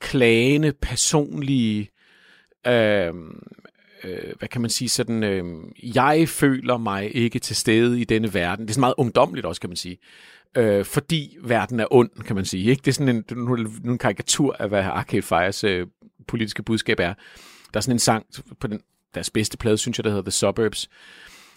[0.00, 1.90] klagende, personlige,
[2.66, 3.14] øh,
[4.04, 5.44] øh, hvad kan man sige, sådan, øh,
[5.82, 8.64] jeg føler mig ikke til stede i denne verden.
[8.64, 9.98] Det er sådan meget ungdomligt også, kan man sige.
[10.56, 12.70] Øh, fordi verden er ond, kan man sige.
[12.70, 12.80] Ikke?
[12.80, 15.86] Det er sådan en, nu, en karikatur af, hvad Arcade Fires øh,
[16.28, 17.14] politiske budskab er.
[17.72, 18.26] Der er sådan en sang
[18.60, 18.80] på den,
[19.14, 20.88] deres bedste plade, synes jeg, der hedder The Suburbs,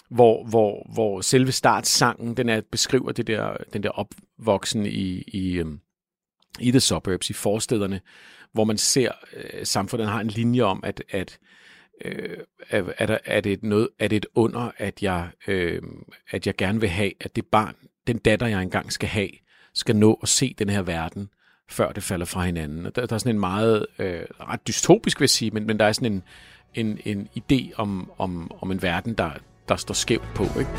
[0.09, 5.57] hvor, hvor, hvor selve startsangen, den er, beskriver det der, den der opvoksen i, i,
[5.57, 5.79] øhm,
[6.59, 8.01] i The Suburbs, i forstederne,
[8.51, 11.39] hvor man ser, øh, samfundet har en linje om, at, at
[12.05, 12.37] øh,
[12.69, 15.81] er, er, der, er, det noget, er det et under, at jeg, øh,
[16.29, 17.75] at jeg gerne vil have, at det barn,
[18.07, 19.29] den datter, jeg engang skal have,
[19.73, 21.29] skal nå at se den her verden,
[21.69, 22.85] før det falder fra hinanden.
[22.85, 25.79] Og der, der er sådan en meget, øh, ret dystopisk vil jeg sige, men, men
[25.79, 26.23] der er sådan en,
[26.73, 29.31] en, en idé om, om, om en verden, der,
[29.69, 30.43] der står skævt på.
[30.43, 30.71] Ikke?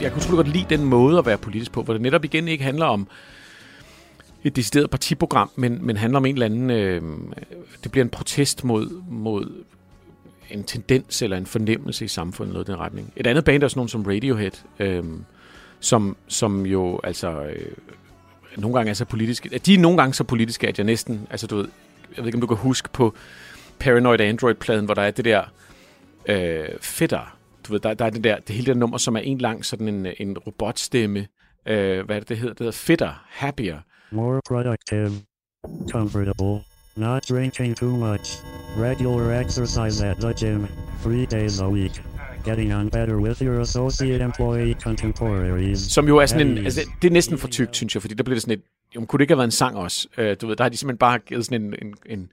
[0.00, 2.48] Jeg kunne utrolig godt lide den måde at være politisk på, hvor det netop igen
[2.48, 3.08] ikke handler om
[4.44, 6.70] et decideret partiprogram, men, men handler om en eller anden...
[6.70, 7.02] Øh,
[7.82, 9.64] det bliver en protest mod, mod
[10.50, 13.12] en tendens eller en fornemmelse i samfundet, noget i den retning.
[13.16, 15.04] Et andet band er sådan nogen som Radiohead, øh,
[15.80, 17.72] som, som jo altså øh,
[18.56, 19.58] nogle gange er så politiske.
[19.58, 21.26] De er nogle gange så politiske, at jeg næsten...
[21.30, 21.68] Altså du ved,
[22.16, 23.14] jeg ved ikke, om du kan huske på
[23.78, 25.42] Paranoid Android-pladen, hvor der er det der
[26.28, 27.36] øh, fedter.
[27.68, 29.38] Du ved, der, der er det der, det hele det der nummer, som er en
[29.38, 31.26] lang sådan en, en robotstemme.
[31.68, 32.54] Øh, hvad er det, det hedder?
[32.54, 33.78] Det hedder Fitter, Happier.
[34.10, 35.12] More productive.
[35.90, 36.64] Comfortable.
[36.96, 38.38] Not drinking too much.
[38.78, 40.66] Regular exercise at the gym.
[41.02, 42.02] Three days a week.
[42.44, 45.78] Getting on better with your associate employee contemporaries.
[45.78, 48.24] Som jo er sådan en, altså, det er næsten for tykt, synes jeg, fordi der
[48.24, 50.08] bliver det sådan et, jo, kunne det ikke have været en sang også?
[50.18, 52.30] Øh, du ved, der har de simpelthen bare givet sådan en, en, en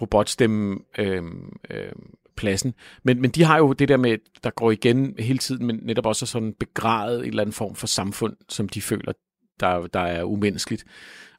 [0.00, 1.22] robotstemme øh,
[1.70, 1.92] øh,
[2.36, 2.74] pladsen.
[3.02, 6.06] Men, men de har jo det der med, der går igen hele tiden, men netop
[6.06, 9.12] også sådan begravet en eller anden form for samfund, som de føler,
[9.60, 10.84] der, der er umenneskeligt.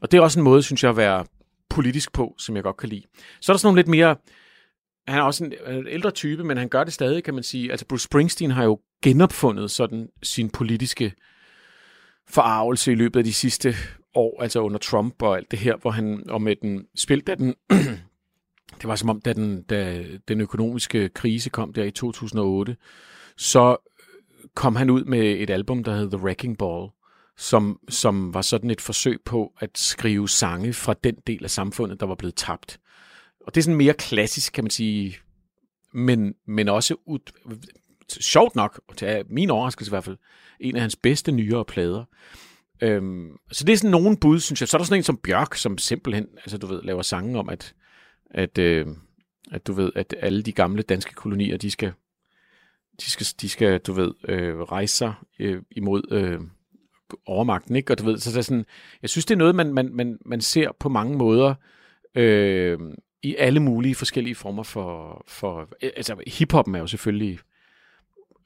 [0.01, 1.25] Og det er også en måde, synes jeg, at være
[1.69, 3.03] politisk på, som jeg godt kan lide.
[3.41, 4.15] Så er der sådan nogle lidt mere...
[5.07, 7.43] Han er også en, øh, en ældre type, men han gør det stadig, kan man
[7.43, 7.71] sige.
[7.71, 11.13] Altså Bruce Springsteen har jo genopfundet sådan sin politiske
[12.27, 13.75] forarvelse i løbet af de sidste
[14.15, 17.35] år, altså under Trump og alt det her, hvor han, og med den, spil, da
[17.35, 17.55] den,
[18.81, 22.77] det var som om, da den, da den økonomiske krise kom der i 2008,
[23.37, 23.77] så
[24.55, 26.89] kom han ud med et album, der hed The Wrecking Ball,
[27.41, 31.99] som, som var sådan et forsøg på at skrive sange fra den del af samfundet,
[31.99, 32.79] der var blevet tabt.
[33.45, 35.17] Og det er sådan mere klassisk, kan man sige,
[35.93, 37.19] men, men også ud,
[38.09, 40.17] sjovt nok, og til min overraskelse i hvert fald,
[40.59, 42.05] en af hans bedste nyere plader.
[42.81, 44.67] Øhm, så det er sådan nogen bud, synes jeg.
[44.67, 47.49] Så er der sådan en som Bjørk, som simpelthen, altså du ved, laver sange om,
[47.49, 47.75] at,
[48.31, 48.87] at, øh,
[49.51, 51.93] at du ved, at alle de gamle danske kolonier, de skal,
[53.01, 56.39] de skal, de skal du ved, øh, rejse sig øh, imod øh,
[57.25, 57.93] overmagten, ikke?
[57.93, 58.65] Og du ved, så er sådan,
[59.01, 61.53] jeg synes, det er noget, man, man, man, man ser på mange måder,
[62.15, 62.79] øh,
[63.23, 67.39] i alle mulige forskellige former for, for altså hiphoppen er jo selvfølgelig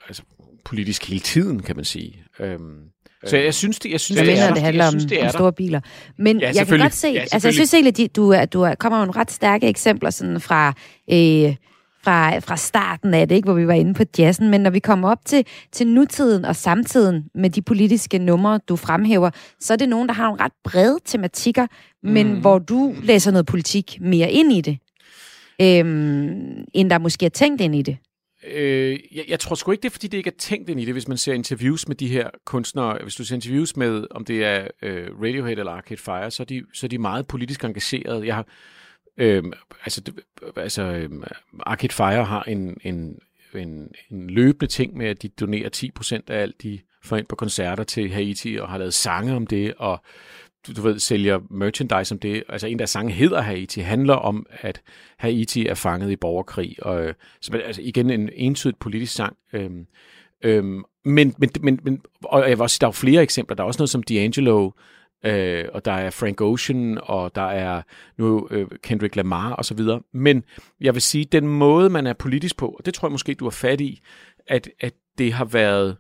[0.07, 0.23] altså,
[0.65, 2.23] politisk hele tiden, kan man sige.
[2.39, 2.79] Øhm,
[3.25, 5.05] så jeg synes, det, jeg synes, Jeg det mener, er det handler jeg om, synes,
[5.05, 5.81] det er om store biler.
[6.17, 8.75] Men Ja, jeg kan godt se, Ja, altså jeg synes egentlig, at du, du er,
[8.75, 10.73] kommer med nogle ret stærke eksempler sådan fra,
[11.11, 11.55] øh,
[12.05, 14.49] fra, fra starten af det, ikke, hvor vi var inde på jazzen.
[14.49, 18.75] Men når vi kommer op til, til nutiden og samtiden med de politiske numre, du
[18.75, 19.29] fremhæver,
[19.59, 21.67] så er det nogen, der har nogle ret brede tematikker,
[22.03, 22.39] men Mm.
[22.41, 24.77] hvor du læser noget politik mere ind i det,
[25.61, 27.97] øhm, end der måske er tænkt ind i det.
[28.53, 30.85] Øh, jeg, jeg tror sgu ikke, det er, fordi det ikke er tænkt ind i
[30.85, 32.97] det, hvis man ser interviews med de her kunstnere.
[33.03, 36.45] Hvis du ser interviews med, om det er øh, Radiohead eller Arcade Fire, så er
[36.45, 38.25] de, så er de meget politisk engagerede.
[38.27, 38.45] Jeg har,
[39.17, 39.43] øh,
[39.85, 40.01] altså,
[40.55, 41.09] altså øh,
[41.59, 43.19] Arcade Fire har en, en,
[43.55, 47.35] en, en løbende ting med, at de donerer 10% af alt, de får ind på
[47.35, 50.03] koncerter til Haiti, og har lavet sange om det, og
[50.67, 52.43] du, du ved, sælger merchandise om det.
[52.49, 54.81] Altså en der sange hedder Haiti, handler om, at
[55.17, 56.75] Haiti er fanget i borgerkrig.
[56.81, 59.37] Og, øh, så, altså igen en entydigt politisk sang.
[59.53, 59.87] Øhm,
[60.43, 63.55] øhm, men, men, men, men, og jeg vil også sige, der er jo flere eksempler.
[63.55, 64.71] Der er også noget som D'Angelo,
[65.25, 67.81] øh, og der er Frank Ocean, og der er
[68.17, 70.01] nu øh, Kendrick Lamar og så videre.
[70.13, 70.43] Men
[70.81, 73.45] jeg vil sige, den måde, man er politisk på, og det tror jeg måske, du
[73.45, 74.01] har fat i,
[74.47, 75.97] at, at det har været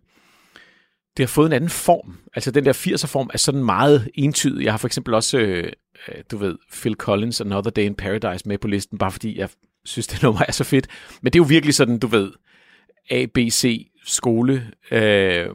[1.17, 2.17] det har fået en anden form.
[2.35, 4.65] Altså den der 80'er form er sådan meget entydig.
[4.65, 5.71] Jeg har for eksempel også øh,
[6.07, 9.49] øh, du ved, Phil Collins Another Day in Paradise med på listen, bare fordi jeg
[9.85, 10.87] synes, det nummer er så fedt.
[11.21, 12.31] Men det er jo virkelig sådan, du ved,
[13.11, 15.49] ABC skole øh,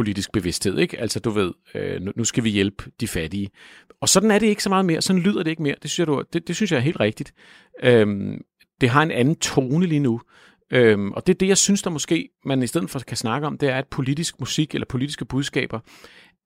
[0.00, 1.00] politisk bevidsthed, ikke?
[1.00, 3.50] Altså, du ved, øh, nu, skal vi hjælpe de fattige.
[4.00, 5.02] Og sådan er det ikke så meget mere.
[5.02, 5.74] Sådan lyder det ikke mere.
[5.82, 7.34] Det synes jeg, du, det, det synes jeg er helt rigtigt.
[7.82, 8.40] Øhm,
[8.80, 10.20] det har en anden tone lige nu.
[10.72, 13.46] Øhm, og det er det, jeg synes, der måske man i stedet for kan snakke
[13.46, 15.80] om, det er, at politisk musik eller politiske budskaber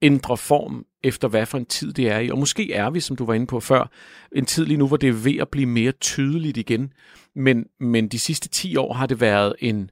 [0.03, 2.31] ændrer form efter, hvad for en tid det er i.
[2.31, 3.91] Og måske er vi, som du var inde på før,
[4.37, 6.93] en tid lige nu, hvor det er ved at blive mere tydeligt igen.
[7.35, 9.91] Men, men de sidste 10 år har det været en,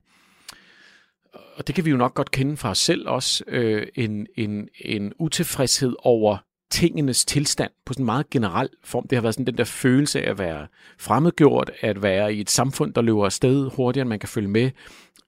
[1.62, 4.68] og det kan vi jo nok godt kende fra os selv også, øh, en, en,
[4.80, 6.36] en utilfredshed over
[6.70, 9.08] tingenes tilstand på sådan en meget generel form.
[9.08, 10.66] Det har været sådan den der følelse af at være
[10.98, 14.70] fremmedgjort, at være i et samfund, der løber afsted hurtigere, end man kan følge med,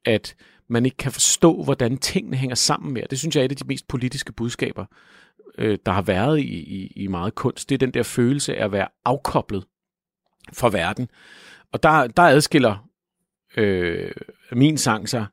[0.05, 0.35] at
[0.68, 3.07] man ikke kan forstå, hvordan tingene hænger sammen mere.
[3.11, 4.85] Det synes jeg er et af de mest politiske budskaber,
[5.59, 7.68] øh, der har været i, i, i meget kunst.
[7.68, 9.64] Det er den der følelse af at være afkoblet
[10.53, 11.09] fra verden.
[11.72, 12.89] Og der, der adskiller
[13.57, 14.11] øh,
[14.53, 15.26] min sang sig,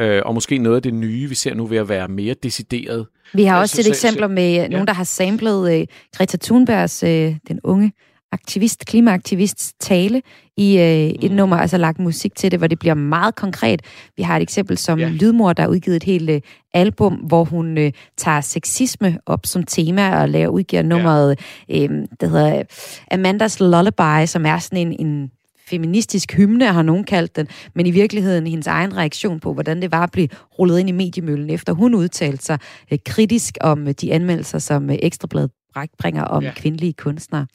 [0.00, 3.06] øh, og måske noget af det nye, vi ser nu ved at være mere decideret.
[3.34, 4.68] Vi har også synes, set eksempler med ja.
[4.68, 5.86] nogen, der har samlet øh,
[6.16, 7.92] Greta Thunbergs, øh, den unge
[8.32, 10.22] aktivist, klimaaktivist tale
[10.56, 11.36] i øh, et Mm.
[11.36, 13.82] nummer, altså lagt musik til det, hvor det bliver meget konkret.
[14.16, 15.08] Vi har et eksempel som ja.
[15.08, 16.40] Lydmor, der har udgivet et helt øh,
[16.74, 21.38] album, hvor hun øh, tager sexisme op som tema og laver, udgiver nummeret,
[21.70, 21.88] øh,
[22.20, 22.64] der hedder øh,
[23.10, 25.30] Amandas Lullaby, som er sådan en, en
[25.70, 29.92] feministisk hymne, har nogen kaldt den, men i virkeligheden hendes egen reaktion på, hvordan det
[29.92, 32.58] var at blive rullet ind i mediemøllen, efter hun udtalte sig
[32.92, 35.50] øh, kritisk om øh, de anmeldelser, som øh, Ekstrabladet
[35.98, 36.52] bringer om ja.
[36.56, 37.46] kvindelige kunstnere.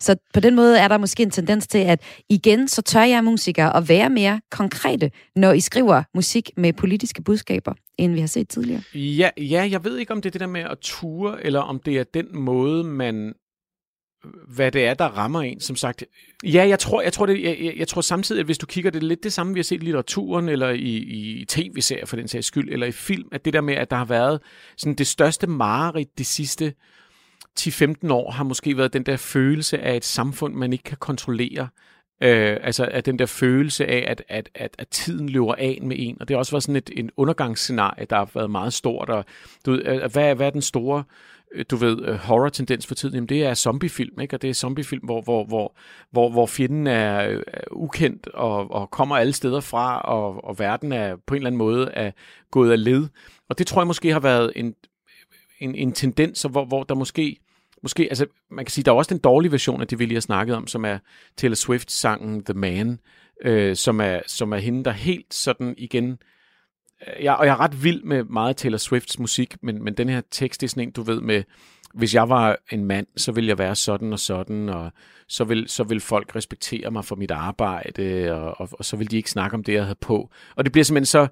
[0.00, 3.24] Så på den måde er der måske en tendens til, at igen, så tør jeg
[3.24, 8.26] musikere at være mere konkrete, når I skriver musik med politiske budskaber, end vi har
[8.26, 8.82] set tidligere.
[8.94, 11.80] Ja, ja, jeg ved ikke, om det er det der med at ture, eller om
[11.84, 13.34] det er den måde, man
[14.48, 16.04] hvad det er, der rammer en, som sagt.
[16.44, 18.90] Ja, jeg tror, jeg tror, det, jeg, jeg, jeg tror samtidig, at hvis du kigger,
[18.90, 20.96] det er lidt det samme, vi har set i litteraturen, eller i,
[21.40, 23.96] i tv-serier for den sags skyld, eller i film, at det der med, at der
[23.96, 24.40] har været
[24.76, 26.74] sådan det største mareridt de sidste
[27.60, 31.68] 10-15 år, har måske været den der følelse af et samfund, man ikke kan kontrollere.
[32.20, 35.96] Øh, altså at den der følelse af, at, at, at, at tiden løber af med
[35.98, 36.16] en.
[36.20, 39.10] Og det har også været sådan et en undergangsscenarie, der har været meget stort.
[39.10, 39.24] Og,
[39.66, 41.04] du ved, øh, hvad, hvad er den store
[41.54, 44.36] øh, du ved, øh, horror-tendens for tiden, jamen det er zombiefilm, ikke?
[44.36, 45.76] Og det er zombiefilm, hvor, hvor, hvor,
[46.10, 50.92] hvor, hvor fjenden er, er ukendt og, og kommer alle steder fra, og, og verden
[50.92, 52.10] er på en eller anden måde er
[52.50, 53.08] gået af led.
[53.48, 54.74] Og det tror jeg måske har været en,
[55.60, 57.36] en, en tendens, hvor, hvor der måske,
[57.84, 60.16] måske, altså man kan sige, der er også den dårlige version af det, vi lige
[60.16, 60.98] har snakket om, som er
[61.36, 62.98] Taylor Swift-sangen The Man,
[63.42, 66.18] øh, som, er, som er hende, der helt sådan igen,
[67.08, 70.08] øh, jeg, og jeg er ret vild med meget Taylor Swifts musik, men, men den
[70.08, 71.42] her tekst, det er sådan en, du ved, med,
[71.94, 74.92] hvis jeg var en mand, så ville jeg være sådan og sådan, og
[75.28, 79.10] så vil, så vil folk respektere mig for mit arbejde, og, og, og så vil
[79.10, 80.30] de ikke snakke om det, jeg havde på.
[80.56, 81.26] Og det bliver simpelthen så,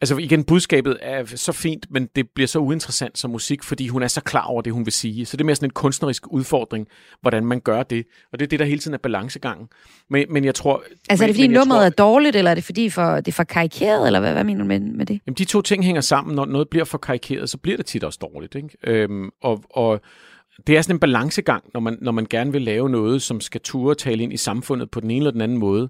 [0.00, 4.02] altså igen, budskabet er så fint, men det bliver så uinteressant som musik, fordi hun
[4.02, 5.26] er så klar over det, hun vil sige.
[5.26, 6.86] Så det er mere sådan en kunstnerisk udfordring,
[7.20, 8.06] hvordan man gør det.
[8.32, 9.68] Og det er det, der hele tiden er balancegangen.
[10.10, 10.82] Men, men jeg tror...
[11.10, 13.28] Altså er det fordi men nummeret tror, er dårligt, eller er det fordi for, det
[13.28, 15.20] er for karikeret, eller hvad, hvad mener du med, med det?
[15.26, 16.36] Jamen, de to ting hænger sammen.
[16.36, 18.54] Når noget bliver for karikeret, så bliver det tit også dårligt.
[18.54, 18.68] Ikke?
[18.84, 20.00] Øhm, og, og
[20.66, 23.60] det er sådan en balancegang, når man, når man gerne vil lave noget, som skal
[23.60, 25.88] ture tale ind i samfundet på den ene eller den anden måde,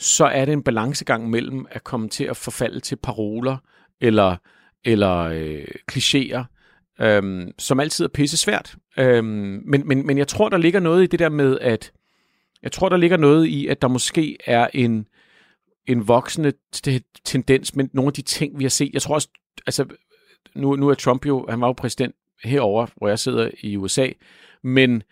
[0.00, 3.56] så er det en balancegang mellem at komme til at forfalde til paroler
[4.00, 4.36] eller,
[4.84, 6.44] eller øh, klichéer,
[7.00, 8.76] øhm, som altid er pisse svært.
[8.98, 11.92] Øhm, men, men, men jeg tror, der ligger noget i det der med, at
[12.62, 15.08] jeg tror, der ligger noget i, at der måske er en,
[15.86, 18.90] en voksende t- tendens med nogle af de ting, vi har set.
[18.92, 19.28] Jeg tror også,
[19.66, 19.84] altså,
[20.54, 24.08] nu, nu er Trump jo, han var jo præsident herover, hvor jeg sidder i USA,
[24.62, 25.02] men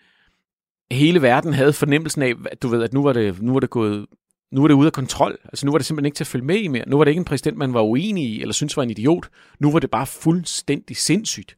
[0.91, 3.69] hele verden havde fornemmelsen af, at du ved, at nu var det, nu var det
[3.69, 4.05] gået
[4.51, 5.37] nu var det ude af kontrol.
[5.43, 6.89] Altså nu var det simpelthen ikke til at følge med i mere.
[6.89, 9.29] Nu var det ikke en præsident, man var uenig i, eller synes var en idiot.
[9.59, 11.55] Nu var det bare fuldstændig sindssygt.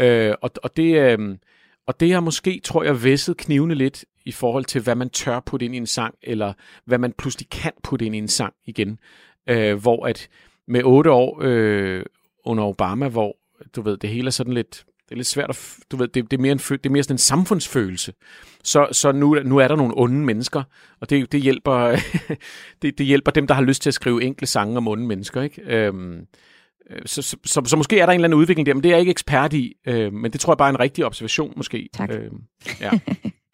[0.00, 1.36] Øh, og, og, det, øh,
[1.86, 5.40] og det har måske, tror jeg, væsset knivene lidt i forhold til, hvad man tør
[5.40, 6.52] putte ind i en sang, eller
[6.84, 8.98] hvad man pludselig kan putte ind i en sang igen.
[9.48, 10.28] Øh, hvor at
[10.68, 12.02] med otte år øh,
[12.44, 13.36] under Obama, hvor
[13.76, 16.30] du ved, det hele er sådan lidt, det er lidt svært at, du ved, det,
[16.30, 18.12] det, er mere en, det er mere sådan en samfundsfølelse.
[18.64, 20.62] Så, så nu, nu er der nogle onde mennesker,
[21.00, 21.96] og det, det, hjælper,
[22.82, 25.42] det, det hjælper dem, der har lyst til at skrive enkle sange om onde mennesker.
[25.42, 25.62] Ikke?
[25.62, 26.18] Øhm,
[26.90, 28.88] øh, så, så, så, så måske er der en eller anden udvikling der, men det
[28.88, 31.52] er jeg ikke ekspert i, øh, men det tror jeg bare er en rigtig observation
[31.56, 31.88] måske.
[31.92, 32.10] Tak.
[32.10, 32.40] Øhm,
[32.80, 32.90] ja.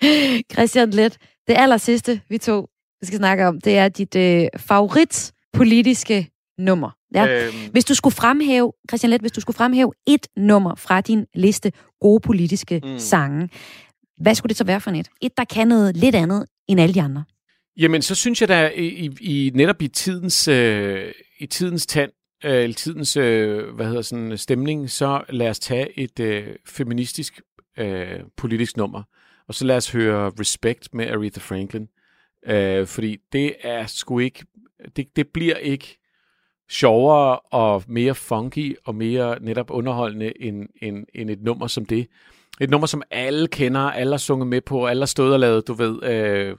[0.52, 2.68] Christian Let, det aller sidste, vi to
[3.02, 6.31] skal snakke om, det er dit øh, favorit politiske
[6.64, 6.90] nummer.
[7.14, 7.46] Ja.
[7.46, 11.26] Øhm, Hvis du skulle fremhæve, Christian Let, hvis du skulle fremhæve et nummer fra din
[11.34, 12.98] liste gode politiske Mm.
[12.98, 13.48] sange,
[14.16, 15.08] Hvad skulle det så være for et?
[15.20, 17.24] Et, der kan noget lidt andet end alle de andre.
[17.76, 22.10] Jamen, så synes jeg da i, i, i netop i tidens, øh, i tidens tand,
[22.44, 27.40] øh, eller tidens øh, hvad hedder sådan, stemning, så lad os tage et øh, feministisk
[27.78, 29.02] øh, politisk nummer.
[29.48, 31.88] Og så lad os høre Respect med Aretha Franklin.
[32.46, 34.44] Øh, fordi det er sgu ikke,
[34.96, 35.98] det, det bliver ikke
[36.72, 42.06] sjovere og mere funky og mere netop underholdende end, end, end et nummer som det.
[42.60, 45.68] Et nummer, som alle kender, alle har sunget med på, alle har stået og lavet,
[45.68, 46.56] du ved, øh,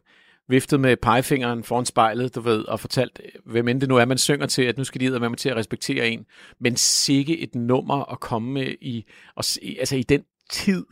[0.50, 4.18] viftet med pegefingeren foran spejlet, du ved, og fortalt, hvem end det nu er, man
[4.18, 6.26] synger til, at nu skal de være med til at respektere en.
[6.60, 9.06] Men sikke et nummer at komme med i,
[9.36, 10.86] og, se- altså i den tid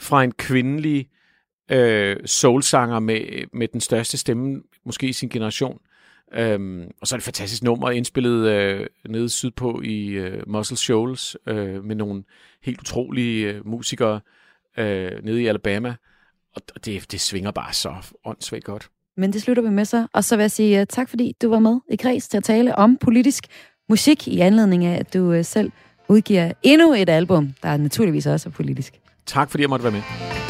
[0.00, 1.08] fra en kvindelig
[1.70, 3.20] øh, soulsanger med,
[3.52, 5.78] med den største stemme, måske i sin generation.
[6.34, 10.76] Øhm, og så er det et fantastisk nummer, indspillet øh, nede sydpå i øh, Muscle
[10.76, 12.22] Shoals øh, med nogle
[12.62, 14.20] helt utrolige øh, musikere
[14.78, 15.94] øh, nede i Alabama.
[16.56, 18.88] Og det, det svinger bare så åndssvagt godt.
[19.16, 20.06] Men det slutter vi med så.
[20.12, 22.44] Og så vil jeg sige uh, tak, fordi du var med i Græs til at
[22.44, 23.46] tale om politisk
[23.88, 25.72] musik i anledning af, at du uh, selv
[26.08, 28.94] udgiver endnu et album, der naturligvis også er politisk.
[29.26, 30.49] Tak fordi jeg måtte være med.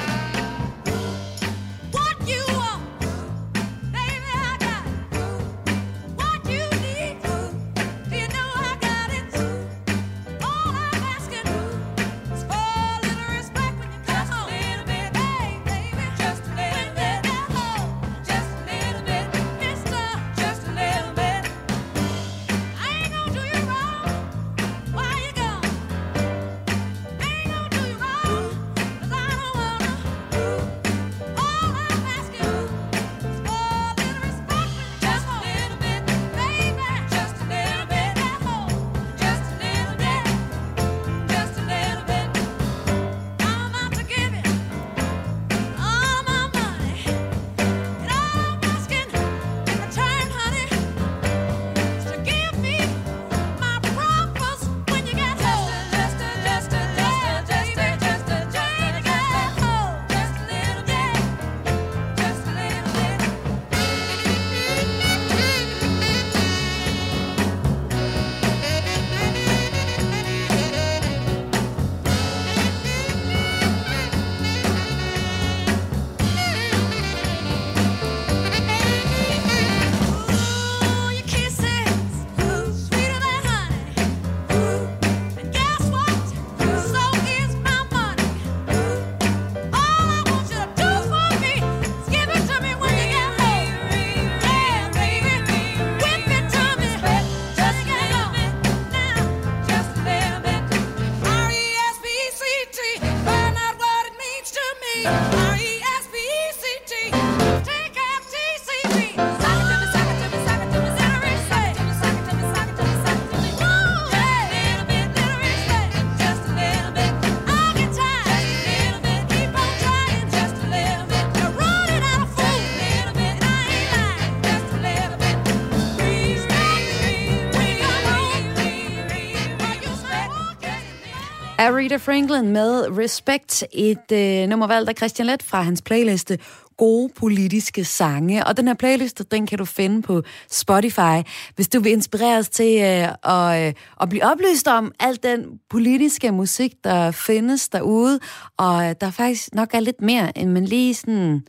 [131.61, 136.39] Aretha Franklin med Respect, et øh, nummer valgt af Christian Let fra hans playliste
[136.77, 138.47] gode politiske sange.
[138.47, 142.81] Og den her playliste, den kan du finde på Spotify, hvis du vil inspireres til
[142.83, 148.21] øh, at, øh, at blive oplyst om al den politiske musik, der findes derude.
[148.57, 151.43] Og øh, der faktisk nok er lidt mere, end man lige sådan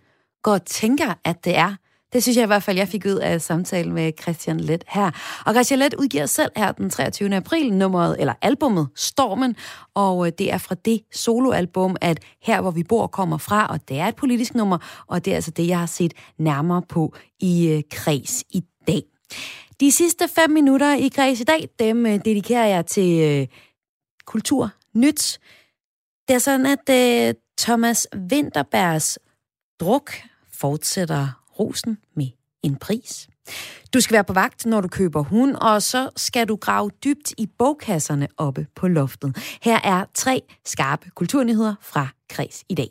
[0.44, 1.76] går og tænker, at det er.
[2.14, 5.12] Det synes jeg i hvert fald, jeg fik ud af samtalen med Christian Let her.
[5.46, 7.36] Og Christian Let udgiver selv her den 23.
[7.36, 9.56] april nummeret, eller albummet Stormen,
[9.94, 13.90] og øh, det er fra det soloalbum, at Her hvor vi bor kommer fra, og
[13.90, 17.16] det er et politisk nummer, og det er altså det, jeg har set nærmere på
[17.40, 19.02] i øh, kreds i dag.
[19.80, 23.48] De sidste fem minutter i kreds i dag, dem øh, dedikerer jeg til
[24.26, 25.40] kultur nyt.
[26.28, 29.20] Det er sådan, at Thomas Winterbergs
[29.80, 30.12] druk
[30.54, 32.28] fortsætter rosen med
[32.64, 33.28] en pris.
[33.94, 37.34] Du skal være på vagt, når du køber hund, og så skal du grave dybt
[37.38, 39.58] i bogkasserne oppe på loftet.
[39.62, 42.90] Her er tre skarpe kulturnyheder fra Kreds i dag.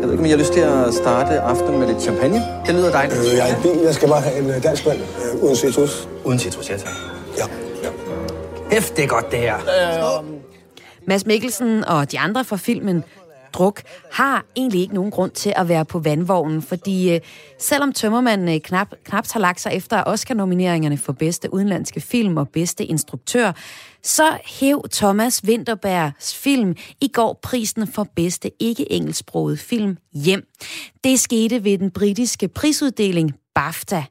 [0.00, 2.40] Jeg ved ikke, om I har lyst til at starte aftenen med lidt champagne.
[2.66, 3.18] Det lyder dejligt.
[3.18, 3.84] Øh, jeg er i bil.
[3.84, 6.08] Jeg skal bare have en øh, dansk vand øh, uden citrus.
[6.24, 6.92] Uden citrus, ja tak.
[7.38, 7.44] Ja.
[8.70, 9.56] Hæft, det er godt det her.
[11.08, 13.04] Mads Mikkelsen og de andre fra filmen
[13.52, 13.82] druk,
[14.12, 17.20] har egentlig ikke nogen grund til at være på vandvognen, fordi øh,
[17.58, 22.48] selvom Tømmermand øh, knap, knapt har lagt sig efter Oscar-nomineringerne for bedste udenlandske film og
[22.48, 23.52] bedste instruktør,
[24.02, 30.46] så hæv Thomas Winterbergs film i går prisen for bedste ikke-engelsksproget film hjem.
[31.04, 34.04] Det skete ved den britiske prisuddeling BAFTA.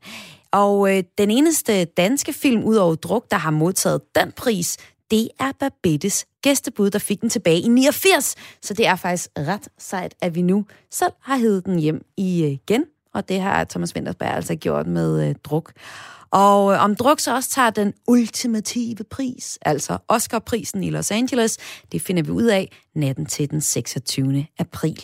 [0.51, 4.77] Og øh, den eneste danske film ud over druk, der har modtaget den pris,
[5.11, 8.35] det er Babettes gæstebud, der fik den tilbage i 89.
[8.61, 12.25] Så det er faktisk ret sejt, at vi nu selv har hævet den hjem øh,
[12.25, 12.85] igen.
[13.13, 15.73] Og det har Thomas Wintersberg altså gjort med øh, druk.
[16.31, 21.57] Og øh, om druk så også tager den ultimative pris, altså Oscar-prisen i Los Angeles,
[21.91, 24.45] det finder vi ud af natten til den 26.
[24.59, 25.03] april.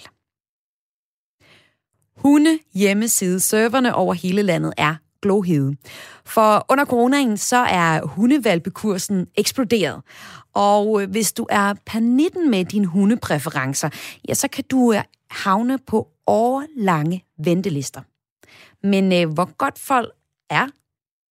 [2.17, 5.75] Hunde hjemmeside serverne over hele landet er glohede.
[6.25, 10.01] For under coronaen, så er hundevalpekursen eksploderet.
[10.53, 13.89] Og øh, hvis du er panitten med dine hundepræferencer,
[14.27, 15.01] ja, så kan du øh,
[15.31, 18.01] havne på årlange ventelister.
[18.87, 20.11] Men øh, hvor godt folk
[20.49, 20.67] er,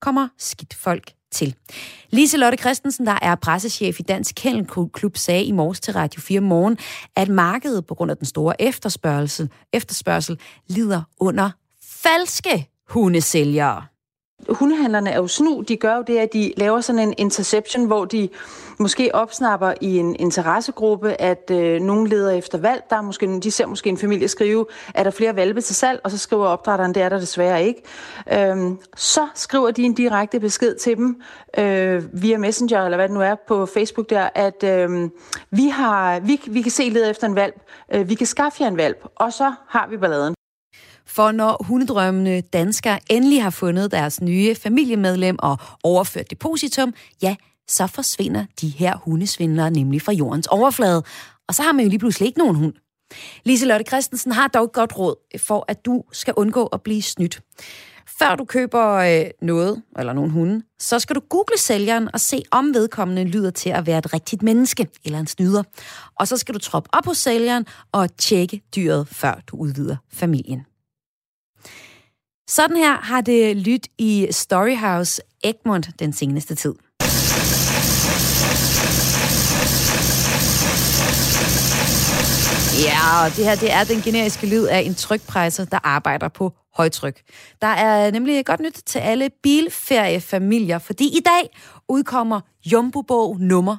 [0.01, 1.55] kommer skidt folk til.
[2.11, 6.41] Lise Lotte Christensen, der er pressechef i Dansk Kennelklub, sagde i morges til Radio 4
[6.41, 6.79] Morgen,
[7.17, 11.51] at markedet på grund af den store efterspørgsel, efterspørgsel lider under
[11.83, 13.83] falske hundesælgere.
[14.49, 15.61] hundehandlerne er jo snu.
[15.69, 18.29] De gør jo det, at de laver sådan en interception, hvor de
[18.79, 22.83] måske opsnapper i en interessegruppe, at øh, nogen leder efter valg.
[22.91, 26.01] Der er måske, de ser måske en familie skrive, er der flere valpe til salg,
[26.05, 27.83] og så skriver opdrætteren, det er der desværre ikke.
[28.33, 31.21] Øhm, så skriver de en direkte besked til dem
[31.59, 35.11] øh, via Messenger, eller hvad det nu er på Facebook der, at øh,
[35.51, 37.55] vi, har, vi, vi kan se leder efter en valp,
[37.95, 40.35] øh, vi kan skaffe jer en valp, og så har vi balladen.
[41.15, 47.37] For når hundedrømmende danskere endelig har fundet deres nye familiemedlem og overført depositum, ja,
[47.69, 51.03] så forsvinder de her hundesvindlere nemlig fra jordens overflade.
[51.49, 52.73] Og så har man jo lige pludselig ikke nogen hund.
[53.45, 57.03] Lise Lotte Christensen har dog et godt råd for, at du skal undgå at blive
[57.03, 57.41] snydt.
[58.19, 62.43] Før du køber øh, noget, eller nogen hunde, så skal du google sælgeren og se,
[62.51, 65.63] om vedkommende lyder til at være et rigtigt menneske eller en snyder.
[66.15, 70.67] Og så skal du troppe op hos sælgeren og tjekke dyret, før du udvider familien.
[72.53, 76.75] Sådan her har det lyttet i Storyhouse Egmont den seneste tid.
[82.85, 86.53] Ja, og det her det er den generiske lyd af en trykpresser, der arbejder på
[86.77, 87.23] højtryk.
[87.63, 93.77] Der er nemlig godt nyt til alle bilferiefamilier, fordi i dag udkommer Jumbo-bog nummer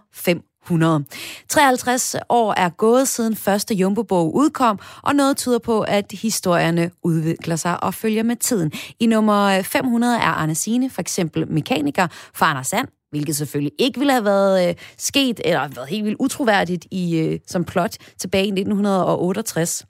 [0.64, 1.06] 100.
[1.50, 7.56] 53 år er gået siden første Jumbo-bog udkom, og noget tyder på, at historierne udvikler
[7.56, 8.72] sig og følger med tiden.
[9.00, 14.00] I nummer 500 er Arne Sine for eksempel mekaniker for Anders Sand, hvilket selvfølgelig ikke
[14.00, 18.46] ville have været øh, sket, eller været helt vildt utroværdigt i, øh, som plot tilbage
[18.46, 19.86] i 1968.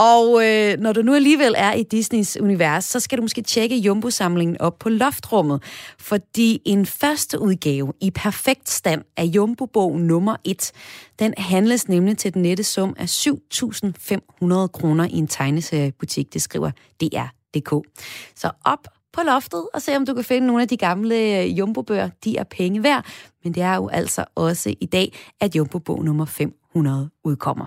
[0.00, 3.76] Og øh, når du nu alligevel er i Disneys univers, så skal du måske tjekke
[3.76, 5.62] Jumbo-samlingen op på loftrummet,
[5.98, 10.72] fordi en første udgave i perfekt stand af Jumbo-bog nummer 1,
[11.18, 16.70] den handles nemlig til den nette sum af 7.500 kroner i en tegneseriebutik, det skriver
[17.00, 17.88] DR.dk.
[18.36, 21.58] Så op på loftet og se, om du kan finde nogle af de gamle øh,
[21.58, 22.10] Jumbo-bøger.
[22.24, 23.04] De er penge værd,
[23.44, 27.66] men det er jo altså også i dag, at Jumbo-bog nummer 500 udkommer.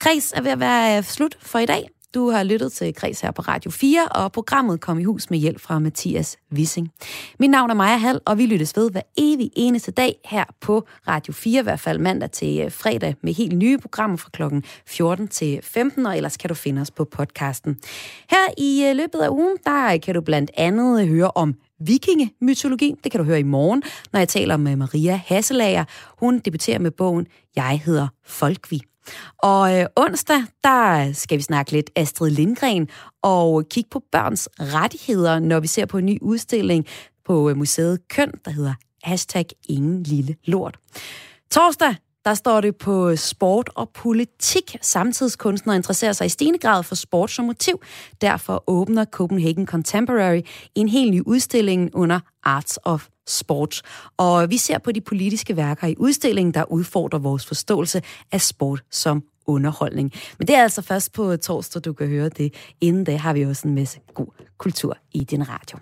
[0.00, 1.88] Kreds er ved at være øh, slut for i dag.
[2.14, 5.38] Du har lyttet til Kreds her på Radio 4, og programmet kom i hus med
[5.38, 6.92] hjælp fra Mathias Wissing.
[7.38, 10.86] Mit navn er Maja Hall, og vi lyttes ved hver evig eneste dag her på
[11.08, 14.64] Radio 4, i hvert fald mandag til øh, fredag, med helt nye programmer fra klokken
[14.86, 17.78] 14 til 15, og ellers kan du finde os på podcasten.
[18.30, 22.94] Her i øh, løbet af ugen, der kan du blandt andet høre om vikingemytologi.
[23.04, 23.82] Det kan du høre i morgen,
[24.12, 25.84] når jeg taler med Maria Hasselager.
[26.18, 27.26] Hun debuterer med bogen
[27.56, 28.82] Jeg hedder Folkvi.
[29.38, 32.88] Og øh, onsdag, der skal vi snakke lidt Astrid Lindgren
[33.22, 36.86] og kigge på børns rettigheder, når vi ser på en ny udstilling
[37.26, 40.78] på øh, museet Køn, der hedder hashtag ingen lille lort.
[41.50, 41.94] Torsdag,
[42.28, 44.76] der står det på sport og politik.
[44.82, 47.82] Samtidskunstnere interesserer sig i stigende grad for sport som motiv.
[48.20, 50.40] Derfor åbner Copenhagen Contemporary
[50.74, 53.82] en helt ny udstilling under Arts of Sport.
[54.16, 58.02] Og vi ser på de politiske værker i udstillingen, der udfordrer vores forståelse
[58.32, 60.12] af sport som underholdning.
[60.38, 62.54] Men det er altså først på torsdag, du kan høre det.
[62.80, 65.78] Inden da har vi også en masse god kultur i din radio.